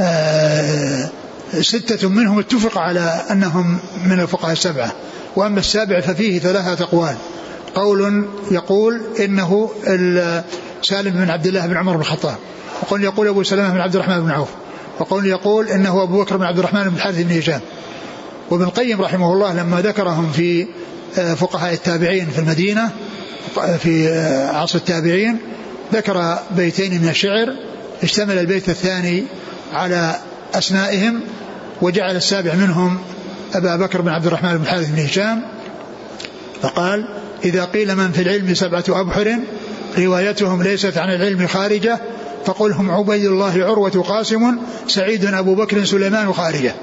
[0.00, 1.08] آه،
[1.60, 4.92] ستة منهم اتفق على أنهم من الفقهاء السبعة
[5.36, 7.14] وأما السابع ففيه ثلاثة أقوال.
[7.74, 9.70] قول يقول إنه
[10.82, 12.36] سالم بن عبد الله بن عمر بن الخطاب
[12.82, 14.48] وقول يقول أبو سلمة بن عبد الرحمن بن عوف
[14.98, 17.60] وقول يقول إنه أبو بكر بن عبد الرحمن بن الحارث بن هشام.
[18.50, 20.66] وابن القيم رحمه الله لما ذكرهم في
[21.18, 22.90] آه، فقهاء التابعين في المدينة
[23.78, 25.38] في آه، عصر التابعين
[25.94, 27.54] ذكر بيتين من الشعر
[28.02, 29.24] اشتمل البيت الثاني
[29.72, 30.16] على
[30.54, 31.20] أسمائهم
[31.82, 32.98] وجعل السابع منهم
[33.54, 35.42] أبا بكر بن عبد الرحمن بن الحارث بن هشام
[36.62, 37.08] فقال
[37.44, 39.38] إذا قيل من في العلم سبعة أبحر
[39.98, 42.00] روايتهم ليست عن العلم خارجة
[42.46, 44.56] فقل هم عبيد الله عروة قاسم
[44.88, 46.74] سعيد أبو بكر سليمان خارجة.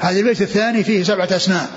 [0.00, 1.70] هذا البيت الثاني فيه سبعة أسماء.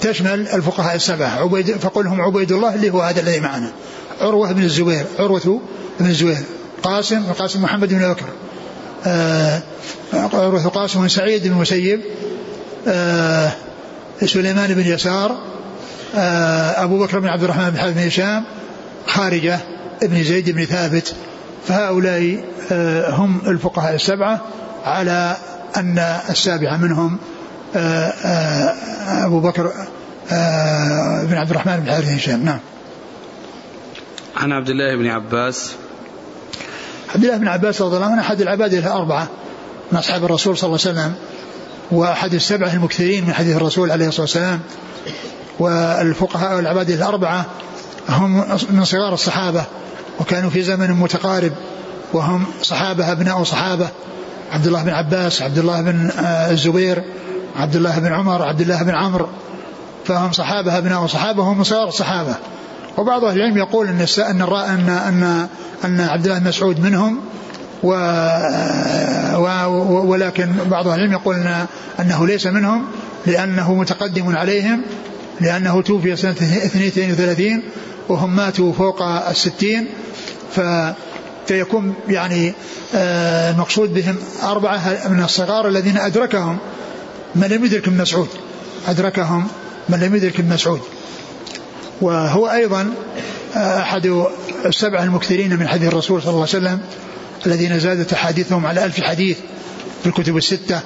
[0.00, 3.72] تشمل الفقهاء السبعة عبيد فقل هم عبيد الله اللي هو هذا الذي معنا.
[4.20, 5.60] عروة بن الزبير عروة
[6.00, 6.38] بن الزبير
[6.82, 8.26] قاسم وقاسم محمد بن بكر.
[9.06, 9.62] آه
[10.12, 12.00] عروة قاسم بن سعيد بن المسيب.
[12.88, 13.50] آه
[14.26, 15.38] سليمان بن يسار.
[16.14, 18.44] آه أبو بكر بن عبد الرحمن بن حارث بن هشام.
[19.06, 19.58] خارجة
[20.02, 21.14] ابن زيد بن ثابت.
[21.68, 22.44] فهؤلاء
[23.08, 24.40] هم الفقهاء السبعة
[24.84, 25.36] على
[25.76, 25.98] أن
[26.30, 27.18] السابعة منهم
[29.24, 29.72] أبو بكر
[31.22, 32.44] بن عبد الرحمن بن حارث بن هشام.
[32.44, 32.58] نعم.
[34.38, 35.72] عن عبد الله بن عباس.
[37.14, 39.28] عبد الله بن عباس رضي الله عنه أحد العباد الأربعة
[39.92, 41.14] من أصحاب الرسول صلى الله عليه وسلم
[41.90, 44.60] وأحد السبعة المكثرين من حديث الرسول عليه الصلاة والسلام
[45.58, 47.46] والفقهاء والعباد الأربعة
[48.08, 49.64] هم من صغار الصحابة
[50.20, 51.52] وكانوا في زمن متقارب
[52.12, 53.88] وهم صحابة أبناء صحابة
[54.52, 57.02] عبد الله بن عباس عبد الله بن آه، الزبير
[57.56, 59.28] عبد الله بن عمر عبد الله بن عمرو
[60.04, 62.34] فهم صحابة أبناء صحابة وهم صغار الصحابة.
[62.96, 65.48] وبعض أهل العلم يقول أن أن أن أن,
[65.84, 67.20] أن عبد الله مسعود منهم
[67.82, 67.92] و
[70.10, 71.66] ولكن بعض أهل العلم يقول أن
[72.00, 72.84] أنه ليس منهم
[73.26, 74.82] لأنه متقدم عليهم
[75.40, 77.62] لأنه توفي سنة 32
[78.08, 79.88] وهم ماتوا فوق الستين
[80.54, 80.60] ف
[81.48, 82.54] فيكون يعني
[82.94, 86.58] آه، المقصود بهم أربعة من الصغار الذين أدركهم
[87.34, 88.28] من لم يدرك ابن مسعود.
[88.88, 89.48] أدركهم
[89.88, 90.80] من لم يدرك ابن مسعود.
[92.00, 92.90] وهو أيضا
[93.56, 94.24] آه، أحد
[94.66, 96.80] السبعة المكثرين من حديث الرسول صلى الله عليه وسلم
[97.46, 99.38] الذين زادت أحاديثهم على ألف حديث
[100.02, 100.80] في الكتب الستة.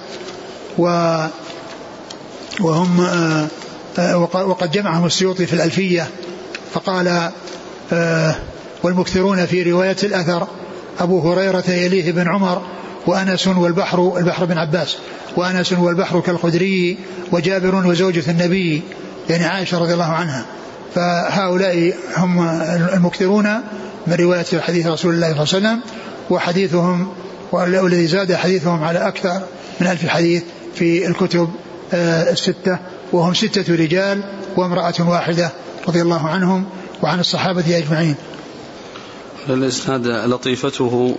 [0.78, 0.84] و
[2.60, 3.00] وهم
[3.98, 6.08] آه، وقد جمعهم السيوطي في الألفية.
[6.74, 7.30] فقال
[8.82, 10.46] والمكثرون في رواية الأثر
[11.00, 12.62] أبو هريرة يليه بن عمر
[13.06, 14.96] وأنس والبحر البحر بن عباس
[15.36, 16.98] وأنس والبحر كالخدري
[17.32, 18.82] وجابر وزوجة النبي
[19.30, 20.46] يعني عائشة رضي الله عنها.
[20.94, 22.48] فهؤلاء هم
[22.94, 23.46] المكثرون
[24.06, 25.80] من رواية حديث رسول الله صلى الله عليه وسلم
[26.30, 27.12] وحديثهم
[27.52, 29.40] والذي زاد حديثهم على أكثر
[29.80, 30.42] من ألف حديث
[30.74, 31.48] في الكتب
[31.94, 32.78] آه، الستة.
[33.12, 34.22] وهم ستة رجال
[34.56, 35.50] وامرأة واحدة
[35.88, 36.64] رضي الله عنهم
[37.02, 38.14] وعن الصحابة أجمعين.
[39.48, 41.16] الإسناد لطيفته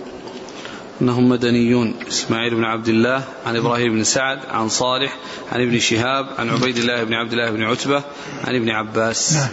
[1.02, 1.94] أنهم مدنيون.
[2.08, 5.16] إسماعيل بن عبد الله عن إبراهيم بن سعد عن صالح
[5.52, 8.02] عن ابن شهاب عن عبيد الله بن عبد الله بن عتبة
[8.44, 9.32] عن ابن عباس.
[9.32, 9.48] نعم.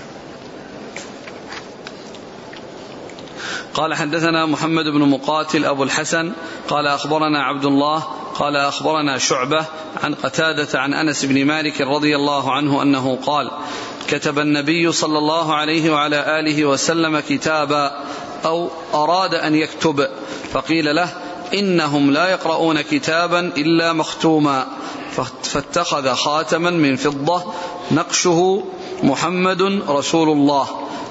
[3.74, 6.32] قال حدثنا محمد بن مقاتل أبو الحسن.
[6.70, 8.04] قال أخبرنا عبد الله.
[8.36, 9.66] قال أخبرنا شعبة
[10.04, 13.52] عن قتادة عن أنس بن مالك رضي الله عنه أنه قال
[14.08, 18.06] كتب النبي صلى الله عليه وعلى آله وسلم كتابا
[18.46, 20.08] أو أراد أن يكتب
[20.52, 21.10] فقيل له
[21.54, 24.68] إنهم لا يقرؤون كتابا إلا مختوما.
[25.44, 27.54] فاتخذ خاتما من فضة
[27.92, 28.64] نقشه
[29.04, 30.68] محمد رسول الله.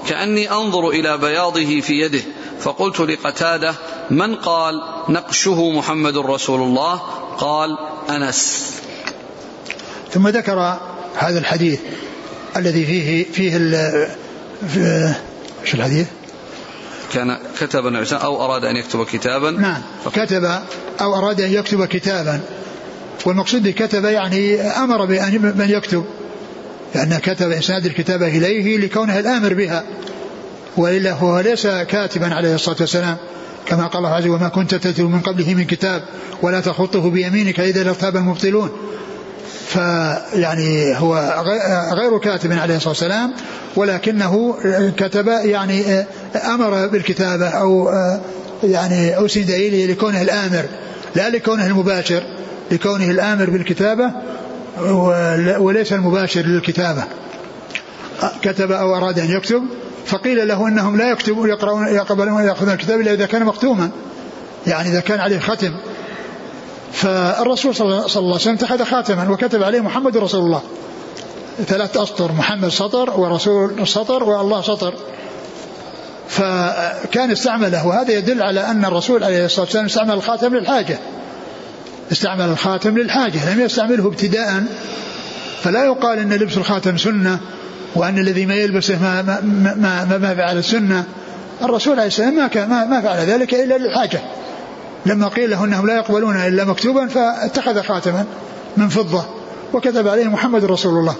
[0.09, 2.22] كأني أنظر إلى بياضه في يده
[2.61, 3.74] فقلت لقتادة
[4.11, 6.95] من قال نقشه محمد رسول الله؟
[7.38, 7.78] قال
[8.11, 8.72] أنس.
[10.11, 10.78] ثم ذكر
[11.14, 11.80] هذا الحديث
[12.57, 13.59] الذي فيه فيه
[14.68, 15.14] في
[15.64, 16.07] شو الحديث؟
[17.12, 19.50] كان كتب النبي أو أراد أن يكتب كتابا.
[19.50, 19.82] نعم.
[20.12, 20.44] كتب
[21.00, 22.40] أو أراد أن يكتب كتابا.
[23.26, 26.04] والمقصود بكتب يعني أمر بأن من يكتب.
[26.94, 29.84] لأن كتب إسناد الكتابة إليه لكونه الآمر بها.
[30.76, 33.16] وإلا هو ليس كاتبا عليه الصلاة والسلام.
[33.66, 36.04] كما قال الله عز وجل وما كنت تتلو من قبله من كتاب
[36.42, 38.70] ولا تخطه بيمينك إذا لارتاب المبطلون.
[39.70, 41.44] فيعني هو
[41.92, 43.32] غير كاتب عليه الصلاة والسلام
[43.76, 44.56] ولكنه
[44.96, 46.06] كتب يعني
[46.54, 47.90] أمر بالكتابة أو
[48.64, 50.64] يعني أسند إليه لكونه الآمر
[51.14, 52.22] لا لكونه المباشر
[52.70, 54.10] لكونه الآمر بالكتابة
[55.58, 57.04] وليس المباشر للكتابة.
[58.42, 59.62] كتب أو أراد أن يكتب
[60.06, 63.90] فقيل له إنهم لا يكتبون يقرؤون يقبلون يأخذون الكتاب إلا إذا كان مختوما.
[64.66, 65.72] يعني إذا كان عليه ختم
[66.93, 70.62] فالرسول صلى الله عليه وسلم اتخذ خاتما وكتب عليه محمد رسول الله.
[71.66, 74.95] ثلاث أسطر محمد سطر ورسول سطر والله سطر.
[76.28, 80.99] فكان استعمله وهذا يدل على أن الرسول عليه الصلاة والسلام استعمل الخاتم للحاجة.
[82.12, 84.64] استعمل الخاتم للحاجة لم يستعمله ابتداء.
[85.62, 87.41] فلا يقال أن لبس الخاتم سنة
[87.95, 91.05] وأن الذي ما يلبسه ما, ما, ما, ما, ما فعل السنة.
[91.62, 94.20] الرسول عليه السلام ما, ما, ما فعل ذلك إلا للحاجة.
[95.07, 98.24] لما قيل له إنهم لا يقبلون إلا مكتوبا فاتخذ خاتما
[98.76, 99.24] من فضة
[99.72, 101.16] وكتب عليه محمد رسول الله.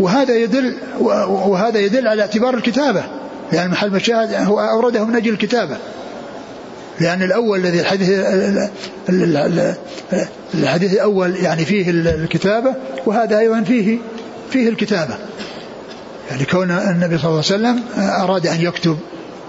[0.00, 0.74] وهذا يدل
[1.28, 3.04] وهذا يدل على اعتبار الكتابة.
[3.52, 5.76] لأن محل مشاهد هو أورده من أجل الكتابة.
[7.00, 8.10] لأن الأول الذي الحديث
[10.54, 12.74] الحديث الأول يعني فيه الكتابة
[13.06, 13.98] وهذا أيضا فيه
[14.50, 15.14] فيه الكتابة.
[16.30, 18.98] يعني كون النبي صلى الله عليه وسلم أراد أن يكتب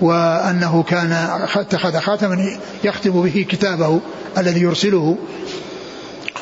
[0.02, 1.12] وأنه كان
[1.56, 4.00] اتخذ خاتما يختم به كتابه
[4.38, 5.18] الذي يرسله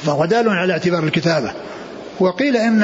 [0.04, 1.52] فهو دال على اعتبار الكتابة.
[2.20, 2.84] وقيل إن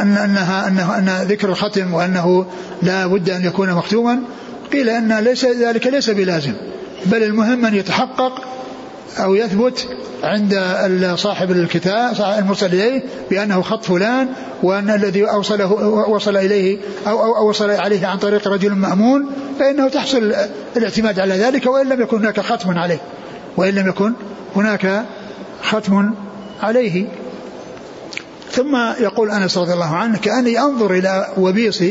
[0.00, 2.46] أن أنها أنه أن ذكر الختم وأنه
[2.82, 4.18] لا بد أن يكون مختوما
[4.72, 6.54] قيل أن ليس ذلك ليس بلازم
[7.06, 8.32] بل المهم أن يتحقق
[9.20, 9.88] أو يثبت
[10.22, 10.60] عند
[11.16, 14.28] صاحب الكتاب المرسل إليه بأنه خط فلان
[14.62, 15.72] وأن الذي أوصله
[16.08, 19.26] وصل إليه أو, أو, وصل عليه عن طريق رجل مأمون
[19.58, 20.34] فإنه تحصل
[20.76, 23.00] الاعتماد على ذلك وإن لم يكن هناك ختم عليه.
[23.56, 24.12] وإن لم يكن
[24.56, 25.04] هناك
[25.62, 26.14] ختم
[26.62, 27.06] عليه.
[28.50, 31.82] ثم يقول أنس رضي الله عنه كأني أنظر إلى وبيص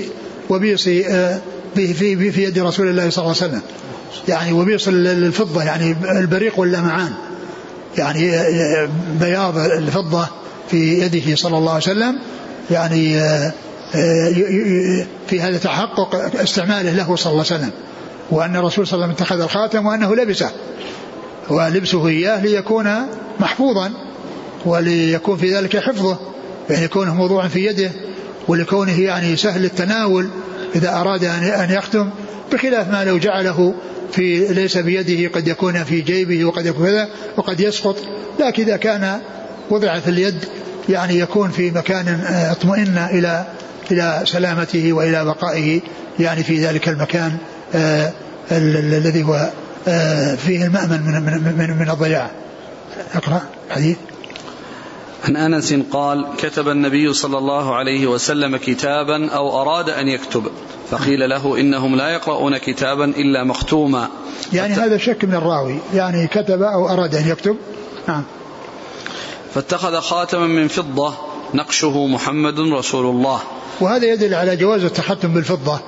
[0.50, 1.40] وبيص آه،
[1.76, 3.62] في, في, في يد رسول الله صلى الله عليه وسلم.
[4.28, 7.14] يعني وبيص الفضة يعني البريق واللمعان.
[7.98, 8.32] يعني
[9.20, 10.28] بياض الفضة
[10.72, 12.20] في يده صلى الله عليه وسلم.
[12.72, 13.54] يعني آه،
[13.96, 17.72] آه، في هذا تحقق استعماله له صلى الله عليه وسلم.
[18.32, 20.52] وأن الرسول صلى الله عليه وسلم اتخذ الخاتم وأنه لبسه.
[21.50, 22.94] ولبسه إياه ليكون
[23.40, 23.92] محفوظا
[24.66, 26.18] وليكون في ذلك حفظه.
[26.70, 27.92] يعني يكونه موضوعا في يده
[28.48, 30.30] ولكونه يعني سهل التناول
[30.76, 32.10] إذا أراد أن يختم
[32.52, 33.74] بخلاف ما لو جعله
[34.12, 37.98] في ليس بيده قد يكون في جيبه وقد يكون كذا وقد يسقط
[38.40, 39.20] لكن إذا كان
[39.70, 40.46] وضع في اليد
[40.90, 43.46] يعني يكون في مكان آه، اطمئن إلى
[43.92, 45.82] إلى سلامته وإلى بقائه
[46.20, 47.38] يعني في ذلك المكان
[47.76, 48.12] آه،
[48.52, 49.50] الذي هو
[49.88, 51.14] آه، فيه المأمن من
[51.58, 52.32] من من, الضياع.
[53.16, 53.98] أقرأ حديث.
[55.28, 60.44] عن أنس قال كتب النبي صلى الله عليه وسلم كتابا أو أراد أن يكتب
[60.90, 64.10] فقيل له إنهم لا يقرؤون كتابا إلا مختوما.
[64.54, 67.58] يعني هذا شك من الراوي يعني كتب أو أراد أن يكتب؟
[68.08, 68.24] نعم.
[69.54, 71.14] فاتخذ خاتما من فضة
[71.54, 73.40] نقشه محمد رسول الله.
[73.80, 75.80] وهذا يدل على جواز التختم بالفضة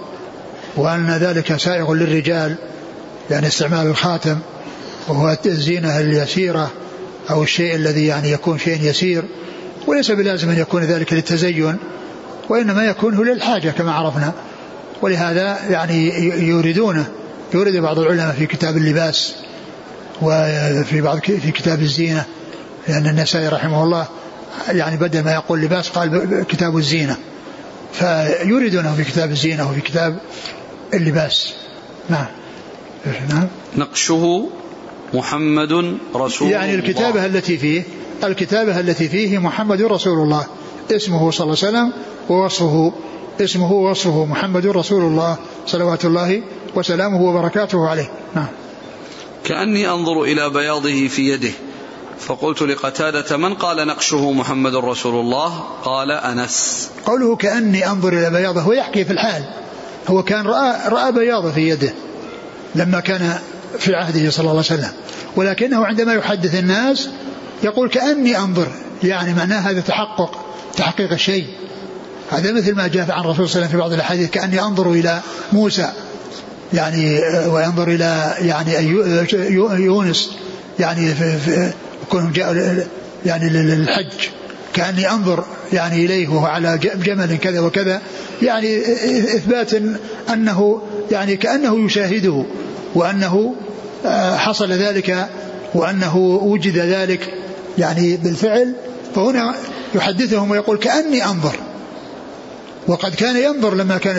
[0.75, 2.55] وأن ذلك سائغ للرجال
[3.29, 4.39] يعني استعمال الخاتم
[5.07, 6.69] وهو الزينة اليسيرة.
[7.29, 9.23] أو الشيء الذي يعني يكون شيء يسير
[9.87, 11.77] وليس بلازم أن يكون ذلك للتزين
[12.49, 14.33] وإنما يكون هو للحاجة كما عرفنا.
[15.01, 16.07] ولهذا يعني
[16.47, 17.07] يوردونه
[17.53, 19.35] يورد بعض العلماء في كتاب اللباس
[20.21, 22.25] وفي بعض في كتاب الزينة
[22.87, 24.07] لأن النسائي رحمه الله
[24.69, 27.17] يعني بدل ما يقول لباس قال كتاب الزينة.
[27.93, 30.19] فيوردونه في كتاب الزينة وفي كتاب
[30.93, 31.53] اللباس.
[32.09, 32.25] نعم.
[33.29, 33.47] نعم.
[33.75, 34.49] نقشه
[35.13, 37.25] محمد رسول يعني الكتابة الله.
[37.25, 37.83] التي فيه
[38.23, 40.47] الكتابة التي فيه محمد رسول الله.
[40.91, 41.93] اسمه صلى الله عليه وسلم
[42.29, 42.93] ووصفه
[43.41, 45.37] اسمه ووصفه محمد رسول الله
[45.67, 46.41] صلوات الله
[46.75, 48.11] وسلامه وبركاته عليه.
[48.35, 48.47] نعم.
[49.43, 51.51] كأني أنظر إلى بياضه في يده
[52.19, 56.89] فقلت لقتادة من قال نقشه محمد رسول الله؟ قال أنس.
[57.05, 59.43] قوله كأني أنظر إلى بياضه هو يحكي في الحال.
[60.07, 61.93] هو كان رأى, رأى بياضه في يده.
[62.75, 63.39] لما كان
[63.77, 64.91] في عهده صلى الله عليه وسلم.
[65.35, 67.09] ولكنه عندما يحدث الناس
[67.63, 68.67] يقول كأني أنظر.
[69.03, 70.45] يعني معناه هذا تحقق
[70.77, 71.45] تحقيق الشيء
[72.31, 74.91] هذا مثل ما جاء عن الرسول صلى الله عليه وسلم في بعض الأحاديث كأني أنظر
[74.91, 75.19] إلى
[75.51, 75.91] موسى.
[76.73, 78.73] يعني وينظر إلى يعني
[79.79, 80.31] يونس.
[80.79, 81.13] يعني
[82.09, 82.83] كونهم جاءوا
[83.25, 84.11] يعني للحج.
[84.73, 85.43] كأني أنظر
[85.73, 88.01] يعني إليه وهو على جمل كذا وكذا.
[88.41, 88.79] يعني
[89.35, 89.71] إثبات
[90.33, 92.45] أنه يعني كأنه يشاهده.
[92.95, 93.55] وأنه
[94.05, 95.29] آه، حصل ذلك
[95.73, 97.33] وأنه وجد ذلك
[97.77, 98.73] يعني بالفعل.
[99.15, 99.55] فهنا
[99.95, 101.55] يحدثهم ويقول كأني أنظر
[102.87, 104.15] وقد كان ينظر لما كان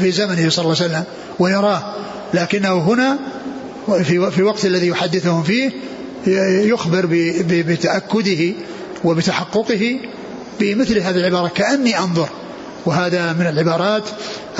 [0.00, 1.04] في زمنه صلى الله عليه وسلم
[1.38, 1.94] ويراه.
[2.34, 3.18] لكنه هنا
[4.30, 5.70] في وقت الذي يحدثهم فيه
[6.66, 7.06] يخبر
[7.48, 8.52] بتأكده
[9.04, 10.00] وبتحققه
[10.60, 12.28] بمثل هذه العبارة كأني أنظر.
[12.86, 14.02] وهذا من العبارات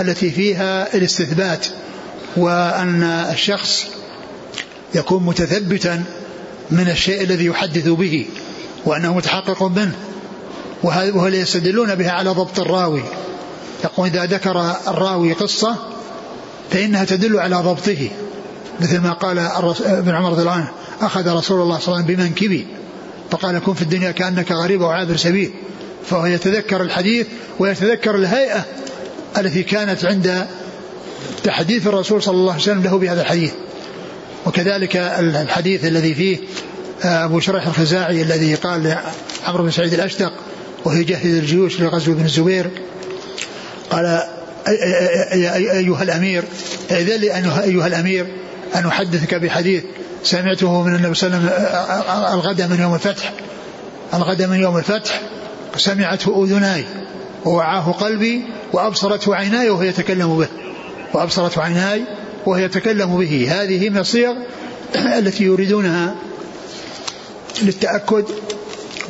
[0.01, 1.67] التي فيها الاستثبات.
[2.37, 3.87] وأن الشخص
[4.95, 6.05] يكون متثبتا
[6.71, 8.27] من الشيء الذي يحدث به
[8.85, 9.95] وأنه متحقق منه
[10.83, 13.03] وهل يستدلون بها على ضبط الراوي.
[13.85, 15.77] يقول إذا ذكر الراوي قصة
[16.71, 18.11] فإنها تدل على ضبطه
[18.81, 19.39] مثل ما قال
[19.85, 20.71] ابن عمر رضي الله عنه
[21.01, 22.67] أخذ رسول الله صلى الله عليه وسلم بمنكبي
[23.31, 25.51] فقال كن في الدنيا كأنك غريب أو عابر سبيل.
[26.07, 27.27] فهو يتذكر الحديث
[27.59, 28.65] ويتذكر الهيئة
[29.39, 30.47] التي كانت عند
[31.45, 33.53] تحديث الرسول صلى الله عليه وسلم له بهذا الحديث.
[34.47, 36.39] وكذلك الحديث الذي فيه
[37.05, 38.99] آه، أبو شريح الخزاعي الذي قال
[39.47, 40.33] عمرو بن سعيد الأشتق
[40.85, 42.71] وهي جهز الجيوش لغزو بن الزبير
[43.91, 44.23] قال
[44.67, 46.45] أيها الأمير
[46.91, 47.35] إذن لي
[47.65, 48.27] أيها الأمير
[48.75, 49.85] أن أحدثك بحديث
[50.23, 53.33] سمعته من النبي صلى الله عليه وسلم آه، الغد من يوم الفتح
[54.15, 55.21] الغد من يوم الفتح
[55.77, 56.85] سمعته أذناي
[57.45, 60.49] ووعاه قلبي وأبصرته عيناي وهو يتكلم به.
[61.15, 62.03] وأبصرته عيناي
[62.47, 63.49] وهو يتكلم به.
[63.51, 64.35] هذه من الصيغ
[64.97, 66.15] التي يريدونها
[67.63, 68.25] للتأكد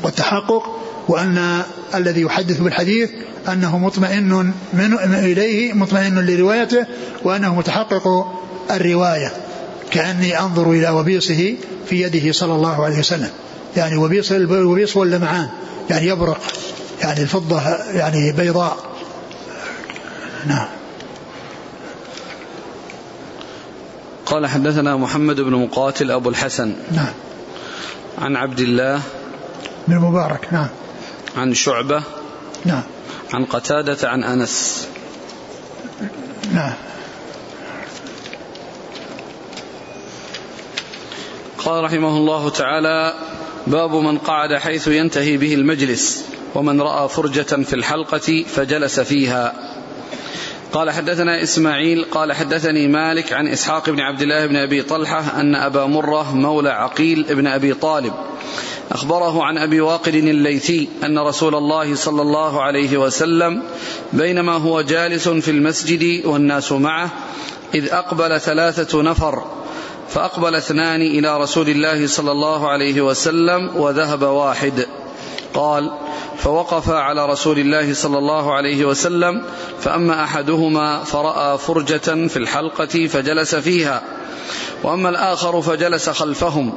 [0.03, 0.63] والتحقق
[1.09, 1.63] وأن
[1.95, 3.11] الذي يحدث بالحديث
[3.49, 6.87] أنه مطمئن من إليه مطمئن لروايته
[7.25, 8.33] وأنه متحقق
[8.71, 9.33] الرواية.
[9.91, 11.55] كأني أنظر إلى وبيصه
[11.89, 13.31] في يده صلى الله عليه وسلم.
[13.77, 15.49] يعني وبيص الوبيص واللمعان
[15.91, 16.41] يعني يبرق
[17.01, 17.61] يعني الفضة
[17.95, 18.77] يعني بيضاء.
[20.47, 20.76] نعم.
[24.27, 26.75] قال حدثنا محمد بن مقاتل أبو الحسن.
[26.93, 27.13] نعم.
[28.19, 29.01] عن عبد الله
[29.89, 30.69] بن المبارك نعم.
[31.37, 32.03] عن شعبة.
[32.65, 32.83] نعم.
[33.35, 34.89] عن قتادة عن أنس.
[36.53, 36.73] نعم.
[41.59, 43.15] قال رحمه الله تعالى
[43.67, 46.25] باب من قعد حيث ينتهي به المجلس
[46.55, 49.53] ومن رأى فرجة في الحلقة فجلس فيها.
[50.77, 55.55] قال حدثنا إسماعيل قال حدثني مالك عن إسحاق بن عبد الله بن أبي طلحة أن
[55.55, 58.13] أبا مرة مولى عقيل بن أبي طالب
[58.93, 63.63] أخبره عن أبي واقد الليثي أن رسول الله صلى الله عليه وسلم
[64.13, 67.11] بينما هو جالس في المسجد والناس معه
[67.75, 69.45] إذ أقبل ثلاثة نفر
[70.09, 74.87] فأقبل اثنان إلى رسول الله صلى الله عليه وسلم وذهب واحد.
[75.57, 75.91] قال
[76.37, 79.43] فوقف على رسول الله صلى الله عليه وسلم
[79.81, 84.03] فأما أحدهما فرأى فرجة في الحلقة فجلس فيها
[84.83, 86.73] وأما الآخر فجلس خلفهم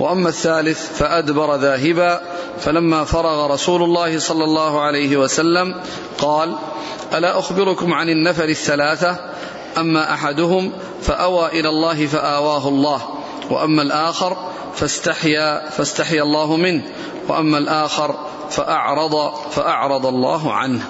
[0.00, 2.20] وأما الثالث فأدبر ذاهبا
[2.60, 5.74] فلما فرغ رسول الله صلى الله عليه وسلم
[6.18, 6.54] قال
[7.14, 9.16] ألا أخبركم عن النفر الثلاثة؟
[9.78, 10.72] أما أحدهم
[11.02, 13.02] فأوى إلى الله فآواه الله
[13.50, 14.36] وأما الآخر
[14.74, 16.82] فاستحيا فاستحيا الله منه
[17.28, 18.14] وأما الآخر
[18.50, 20.80] فأعرض فأعرض الله عنه.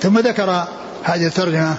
[0.00, 0.64] ثم ذكر
[1.02, 1.78] هذه الترجمة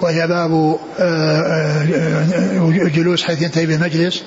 [0.00, 4.22] وهي باب آه، آه، جلوس حيث ينتهي بالمجلس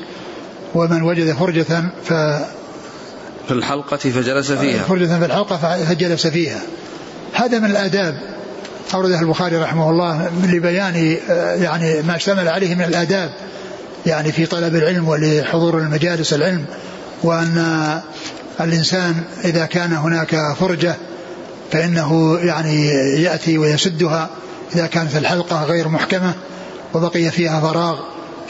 [0.76, 2.14] ومن وجد فرجة ف
[3.48, 4.84] في الحلقة فجلس فيها.
[4.84, 6.60] فرجة في الحلقة فجلس فيها.
[7.34, 8.20] هذا من الآداب
[8.94, 13.32] أورده البخاري رحمه الله لبيان آه، يعني ما اشتمل عليه من الآداب
[14.06, 16.66] يعني في طلب العلم ولحضور المجالس العلم
[17.24, 17.58] وأن
[18.62, 20.96] الإنسان إذا كان هناك فرجة
[21.72, 22.88] فإنه يعني
[23.22, 24.30] يأتي ويسدها.
[24.76, 26.34] إذا كانت الحلقة غير محكمة
[26.94, 28.00] وبقي فيها فراغ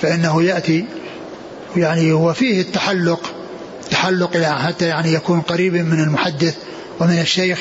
[0.01, 0.85] فإنه يأتي.
[1.75, 3.33] يعني وفيه التحلق
[3.91, 6.55] تحلق يعني حتى يعني يكون قريب من المحدث
[6.99, 7.59] ومن الشيخ.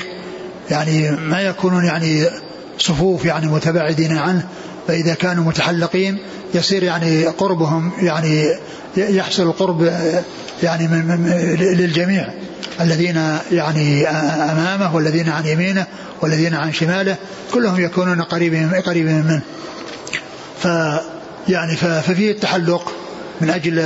[0.70, 2.26] يعني ما يكونون يعني
[2.78, 4.49] صفوف يعني متباعدين عنه.
[4.87, 6.18] فإذا كانوا متحلقين
[6.55, 8.45] يصير يعني قربهم يعني
[8.97, 9.93] يحصل القرب
[10.62, 11.26] يعني من
[11.61, 12.28] للجميع
[12.80, 15.87] الذين يعني أمامه والذين عن يمينه
[16.22, 17.16] والذين عن شماله
[17.55, 19.41] كلهم يكونون قريبين قريبين منه.
[20.62, 20.68] ف
[21.49, 22.93] يعني ففيه التحلق
[23.41, 23.78] من أجل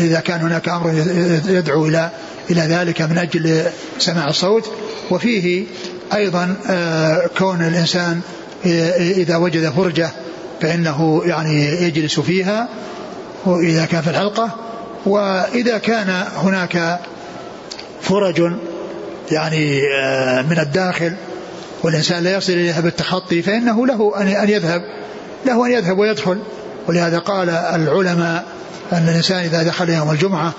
[0.00, 0.90] إذا كان هناك أمر
[1.48, 2.10] يدعو إلى
[2.50, 3.62] إلى ذلك من أجل
[3.98, 4.72] سماع الصوت
[5.10, 5.64] وفيه
[6.14, 6.56] أيضا
[7.38, 8.20] كون الإنسان
[9.16, 10.10] إذا وجد فرجة
[10.60, 12.68] فإنه يعني يجلس فيها
[13.44, 14.50] واذا كان في الحلقة
[15.06, 16.98] وإذا كان هناك
[18.02, 18.52] فرج
[19.30, 21.14] يعني آه، من الداخل
[21.82, 24.82] والإنسان لا يصل إليها بالتخطي فإنه له أن يذهب
[25.46, 26.38] له أن يذهب ويدخل.
[26.88, 28.44] ولهذا قال العلماء
[28.92, 30.52] أن الإنسان إذا دخل يوم الجمعة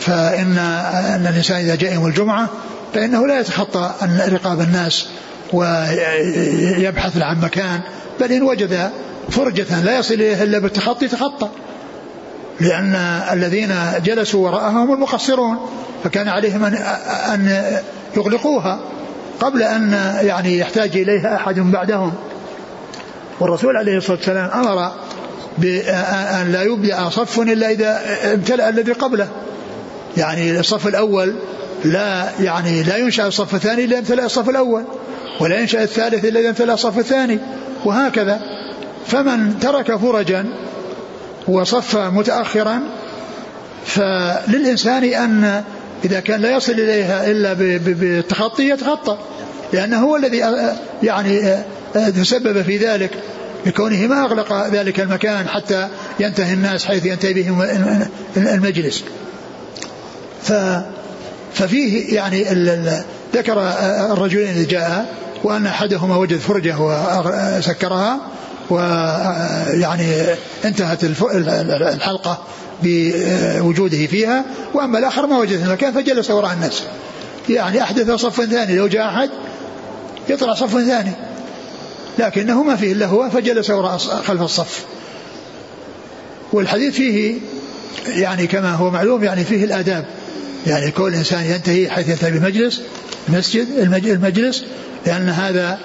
[0.00, 2.48] فإن أن الإنسان إذا جاء يوم الجمعة
[2.94, 3.90] فإنه لا يتخطى
[4.28, 5.08] رقاب الناس
[5.52, 7.80] ويبحث عن مكان
[8.20, 8.90] بل إن وجد
[9.30, 11.48] فرجة لا يصل إليها إلا بالتخطي تخطى.
[12.60, 12.94] لأن
[13.32, 13.74] الذين
[14.04, 15.56] جلسوا وراءهم المقصرون
[16.04, 16.74] فكان عليهم أن,
[17.32, 17.62] أن
[18.16, 18.80] يغلقوها
[19.40, 19.92] قبل أن
[20.22, 22.12] يعني يحتاج إليها أحد بعدهم.
[23.40, 24.92] والرسول عليه الصلاة والسلام أمر
[25.58, 28.00] بأن لا يبدأ صف إلا إذا
[28.34, 29.28] امتلأ الذي قبله.
[30.16, 31.34] يعني الصف الأول
[31.84, 34.84] لا يعني لا ينشأ الصف الثاني إلا امتلأ الصف الأول.
[35.40, 37.38] ولا ينشأ الثالث إلا إذا امتلأ الصف الثاني
[37.84, 38.40] وهكذا.
[39.06, 40.46] فمن ترك فرجا
[41.48, 42.80] وصف متأخرا
[43.86, 45.62] فللإنسان أن
[46.04, 49.18] إذا كان لا يصل إليها إلا بالتخطي يتخطى.
[49.72, 50.42] لأنه هو الذي
[51.02, 51.56] يعني
[51.94, 53.10] تسبب في ذلك.
[53.66, 55.88] بكونه ما أغلق ذلك المكان حتى
[56.20, 57.62] ينتهي الناس حيث ينتهي بهم
[58.36, 59.04] المجلس.
[60.42, 60.52] ف
[61.54, 62.52] ففيه يعني
[63.36, 63.72] ذكر
[64.12, 65.14] الرجلين اللي جاء
[65.44, 68.18] وأن أحدهما وجد فرجة وسكرها
[68.70, 70.06] ويعني
[70.64, 72.38] انتهت الحلقة
[72.82, 76.82] بوجوده فيها وأما الآخر ما وجد المكان فجلس وراء الناس.
[77.48, 79.30] يعني أحدث صف ثاني لو جاء أحد
[80.28, 81.12] يطلع صف ثاني.
[82.18, 84.84] لكنه ما فيه إلا هو فجلس وراء خلف الصف.
[86.52, 87.38] والحديث فيه
[88.06, 90.04] يعني كما هو معلوم يعني فيه الآداب.
[90.66, 92.82] يعني كل إنسان ينتهي حيث ينتهي بمجلس
[93.28, 93.66] مسجد
[94.06, 94.64] المجلس
[95.06, 95.78] لأن هذا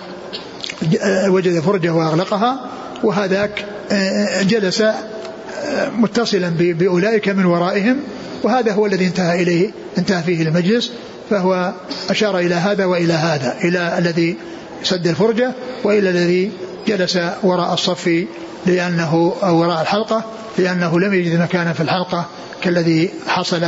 [1.27, 2.65] وجد فرجة وأغلقها
[3.03, 7.97] وهذاك آه، جلس آه، متصلا بأولئك من ورائهم
[8.43, 10.91] وهذا هو الذي انتهى إليه انتهى فيه المجلس
[11.29, 11.73] فهو
[12.09, 14.37] أشار إلى هذا وإلى هذا إلى الذي
[14.83, 15.51] سد الفرجة
[15.83, 16.51] وإلى الذي
[16.87, 18.25] جلس وراء الصف
[18.65, 20.23] لأنه أو وراء الحلقة
[20.57, 22.25] لأنه لم يجد مكانا في الحلقة
[22.61, 23.65] كالذي حصل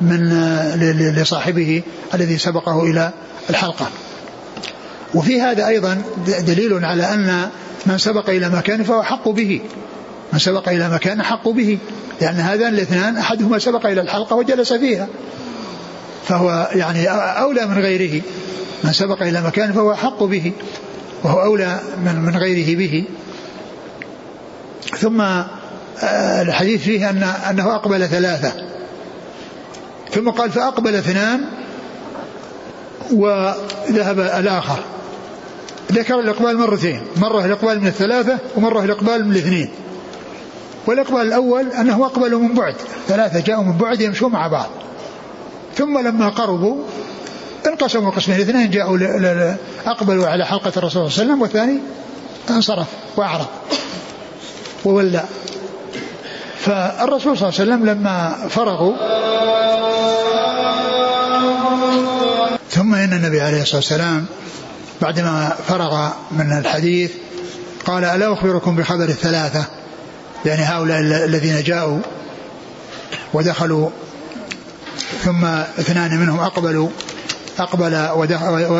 [0.00, 0.76] من آه،
[1.20, 1.82] لصاحبه
[2.14, 3.12] الذي سبقه إلى
[3.50, 3.86] الحلقة.
[5.14, 7.48] وفي هذا أيضا دليل على أن
[7.86, 9.60] من سبق إلى مكان فهو حق به.
[10.32, 11.78] من سبق إلى مكان حق به.
[12.20, 15.08] لأن هذان الاثنان أحدهما سبق إلى الحلقة وجلس فيها.
[16.28, 18.22] فهو يعني أولى من غيره.
[18.84, 20.52] من سبق إلى مكان فهو أحق به.
[21.22, 23.04] وهو أولى من, من غيره به.
[24.98, 25.20] ثم
[26.02, 28.73] آه، الحديث فيه أن أنه أقبل ثلاثة.
[30.14, 31.40] ثم قال فأقبل اثنان
[33.12, 34.78] وذهب الآخر.
[35.92, 39.70] ذكر الإقبال مرتين مرة الإقبال من الثلاثة ومرة الإقبال من الاثنين.
[40.86, 42.74] والإقبال الأول أنه أقبلوا من بعد
[43.08, 44.68] ثلاثة جاءوا من بعد يمشون مع بعض.
[45.76, 46.84] ثم لما قربوا
[47.66, 48.98] انقسموا قسمين الاثنين جاءوا
[49.86, 51.78] أقبلوا على حلقة الرسول صلى الله عليه وسلم والثاني
[52.50, 52.86] انصرف
[53.16, 53.46] وأعرض
[54.84, 55.24] وولى.
[56.64, 58.96] فالرسول صلى الله عليه وسلم لما فرغوا
[62.70, 64.26] ثم إن النبي عليه الصلاة والسلام
[65.02, 67.12] بعدما فرغ من الحديث
[67.86, 69.64] قال ألا أخبركم بخبر الثلاثة؟
[70.44, 72.00] يعني هؤلاء الذين جاءوا
[73.34, 73.90] ودخلوا
[75.24, 76.88] ثم اثنان منهم أقبلوا
[77.58, 78.08] أقبل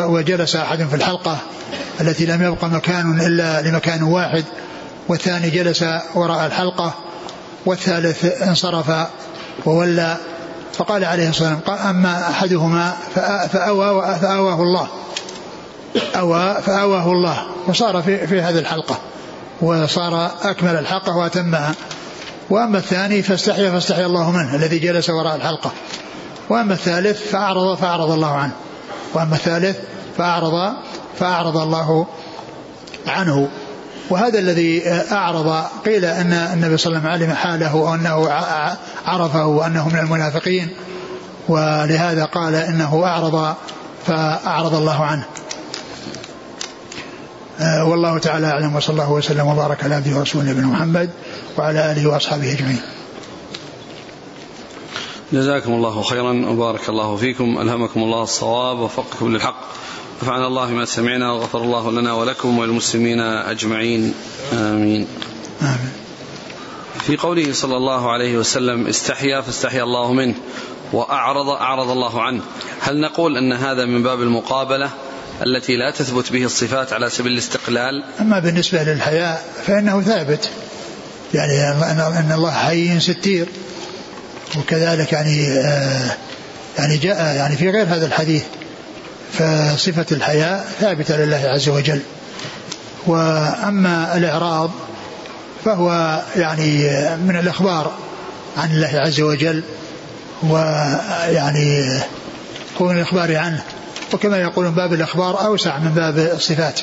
[0.09, 1.37] وجلس أحد في الحلقة
[2.01, 4.43] التي لم يبق مكان إلا لمكان واحد
[5.07, 7.04] والثاني جلس وراء الحلقة
[7.65, 8.91] والثالث انصرف
[9.65, 10.17] وولى
[10.73, 12.93] فقال عليه الصلاة والسلام أما أحدهما
[13.51, 14.87] فأوى فأواه الله.
[16.15, 17.45] أوى فأواه الله.
[17.67, 18.97] وصار في, في هذه الحلقة.
[19.61, 21.73] وصار أكمل الحلقة وأتمها.
[22.49, 25.71] وأما الثاني فاستحيا فاستحيا الله منه الذي جلس وراء الحلقة.
[26.49, 28.53] وأما الثالث فأعرض فأعرض الله عنه.
[29.13, 29.77] وأما الثالث
[30.17, 30.73] فأعرض
[31.19, 32.07] فأعرض الله
[33.07, 33.49] عنه.
[34.09, 38.29] وهذا الذي أعرض قيل أن النبي صلى الله عليه وسلم علم حاله وأنه
[39.05, 40.69] عرفه وأنه من المنافقين
[41.47, 43.55] ولهذا قال إنه أعرض
[44.05, 45.25] فأعرض الله عنه.
[47.59, 51.09] آه، والله تعالى أعلم وصلى الله وسلم وبارك على عبده ورسوله نبينا محمد
[51.57, 52.81] وعلى آله وأصحابه أجمعين.
[55.33, 59.61] جزاكم الله خيرا وبارك الله فيكم ألهمكم الله الصواب ووفقكم للحق.
[60.23, 64.13] نفعنا الله بما سمعنا وغفر الله لنا ولكم وللمسلمين أجمعين.
[64.53, 65.07] آمين.
[65.61, 65.91] آمين.
[67.07, 70.35] في قوله صلى الله عليه وسلم استحيا فاستحيا الله منه
[70.93, 72.41] وأعرض أعرض الله عنه.
[72.81, 74.89] هل نقول أن هذا من باب المقابلة
[75.45, 80.49] التي لا تثبت به الصفات على سبيل الاستقلال؟ أما بالنسبة للحياء فإنه ثابت.
[81.33, 81.71] يعني
[82.19, 83.47] أن الله حي ستير.
[84.57, 86.17] وكذلك يعني آه
[86.77, 88.43] يعني جاء يعني في غير هذا الحديث.
[89.37, 92.01] فصفة الحياء ثابتة لله عز وجل.
[93.07, 94.71] وأما الإعراض
[95.65, 96.77] فهو يعني
[97.15, 97.91] من الإخبار
[98.57, 99.63] عن الله عز وجل
[100.43, 101.99] ويعني
[102.77, 103.63] كون الإخبار عنه.
[104.13, 106.79] وكما يقولون باب الإخبار أوسع من باب الصفات.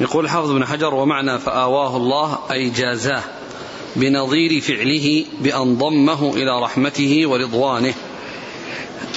[0.00, 3.22] يقول حافظ بن حجر ومعنى فآواه الله أي جازاه.
[3.96, 7.94] بنظير فعله بأن ضمه إلى رحمته ورضوانه.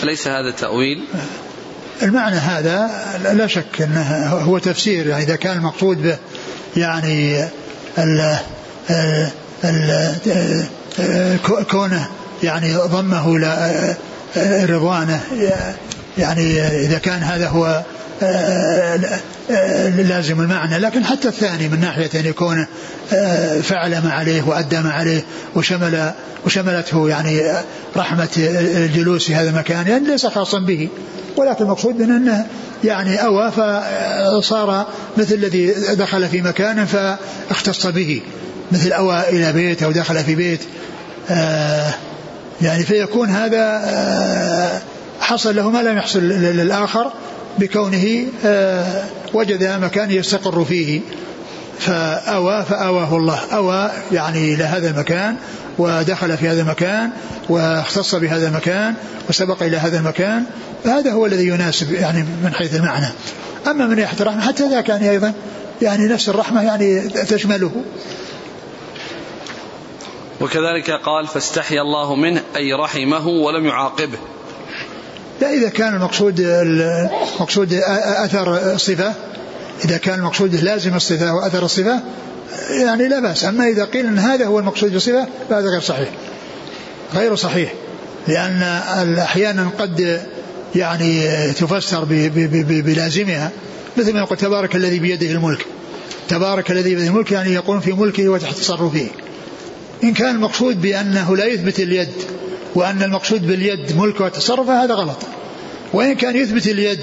[0.04, 1.04] أليس هذا التأويل
[2.02, 2.90] المعنى هذا
[3.34, 6.18] لا شك أنه هو تفسير يعني إذا كان المقصود به
[6.78, 7.48] يعني
[7.98, 8.38] ال
[9.64, 10.60] ال
[11.72, 12.08] كونه
[12.44, 13.96] يعني ضمه إلى
[14.70, 15.22] رضوانه
[16.18, 17.84] يعني إذا كان هذا هو
[19.98, 20.78] لازم المعنى.
[20.78, 22.68] لكن حتى الثاني من ناحية أن يكون
[23.64, 25.24] فعل ما عليه وأدى ما عليه
[25.56, 26.12] وشمل
[26.46, 27.42] وشملته يعني
[27.98, 30.90] رحمة الجلوس في هذا المكان يعني ليس خاصا به.
[31.38, 32.46] ولكن المقصود من أنه
[32.84, 34.88] يعني أوى فصار
[35.18, 38.22] مثل الذي دخل في مكان فاختص به.
[38.72, 40.62] مثل أوى إلى بيت أو دخل في بيت
[41.30, 41.94] آه
[42.62, 44.82] يعني فيكون هذا آه
[45.20, 47.12] حصل له ما لم يحصل للآخر.
[47.58, 49.04] بكونه آه
[49.34, 51.02] وجد مكان يستقر فيه
[51.80, 53.40] فأوى فأواه الله.
[53.54, 55.36] أوى يعني إلى هذا المكان
[55.78, 57.10] ودخل في هذا المكان
[57.50, 58.94] واختص بهذا المكان
[59.30, 60.44] وسبق إلى هذا المكان.
[60.84, 63.08] فهذا هو الذي يناسب يعني من حيث المعنى.
[63.68, 65.34] أما من ناحية الرحمة حتى ذاك يعني أيضا
[65.82, 67.72] يعني نفس الرحمة يعني تشمله.
[70.42, 74.18] وكذلك قال فاستحيا الله منه أي رحمه ولم يعاقبه.
[75.42, 79.14] لا إذا كان المقصود المقصود أثر الصفة
[79.86, 82.00] إذا كان المقصود لازم الصفة وأثر الصفة
[82.70, 83.46] يعني لا بأس.
[83.46, 86.10] أما إذا قيل أن هذا هو المقصود بالصفة فهذا غير صحيح.
[87.16, 87.74] غير صحيح
[88.28, 88.62] لأن
[89.20, 90.22] أحيانا قد
[90.76, 92.04] يعني تفسر
[92.82, 93.52] بلازمها.
[93.98, 95.66] مثل ما يقول تبارك الذي بيده الملك.
[96.30, 99.08] تبارك الذي بيده الملك يعني يقول في ملكه وتحت تصرفه.
[100.04, 102.10] إن كان المقصود بأنه لا يثبت اليد
[102.76, 105.18] وأن المقصود باليد ملك وتصرف هذا غلط.
[105.94, 107.00] وإن كان يثبت اليد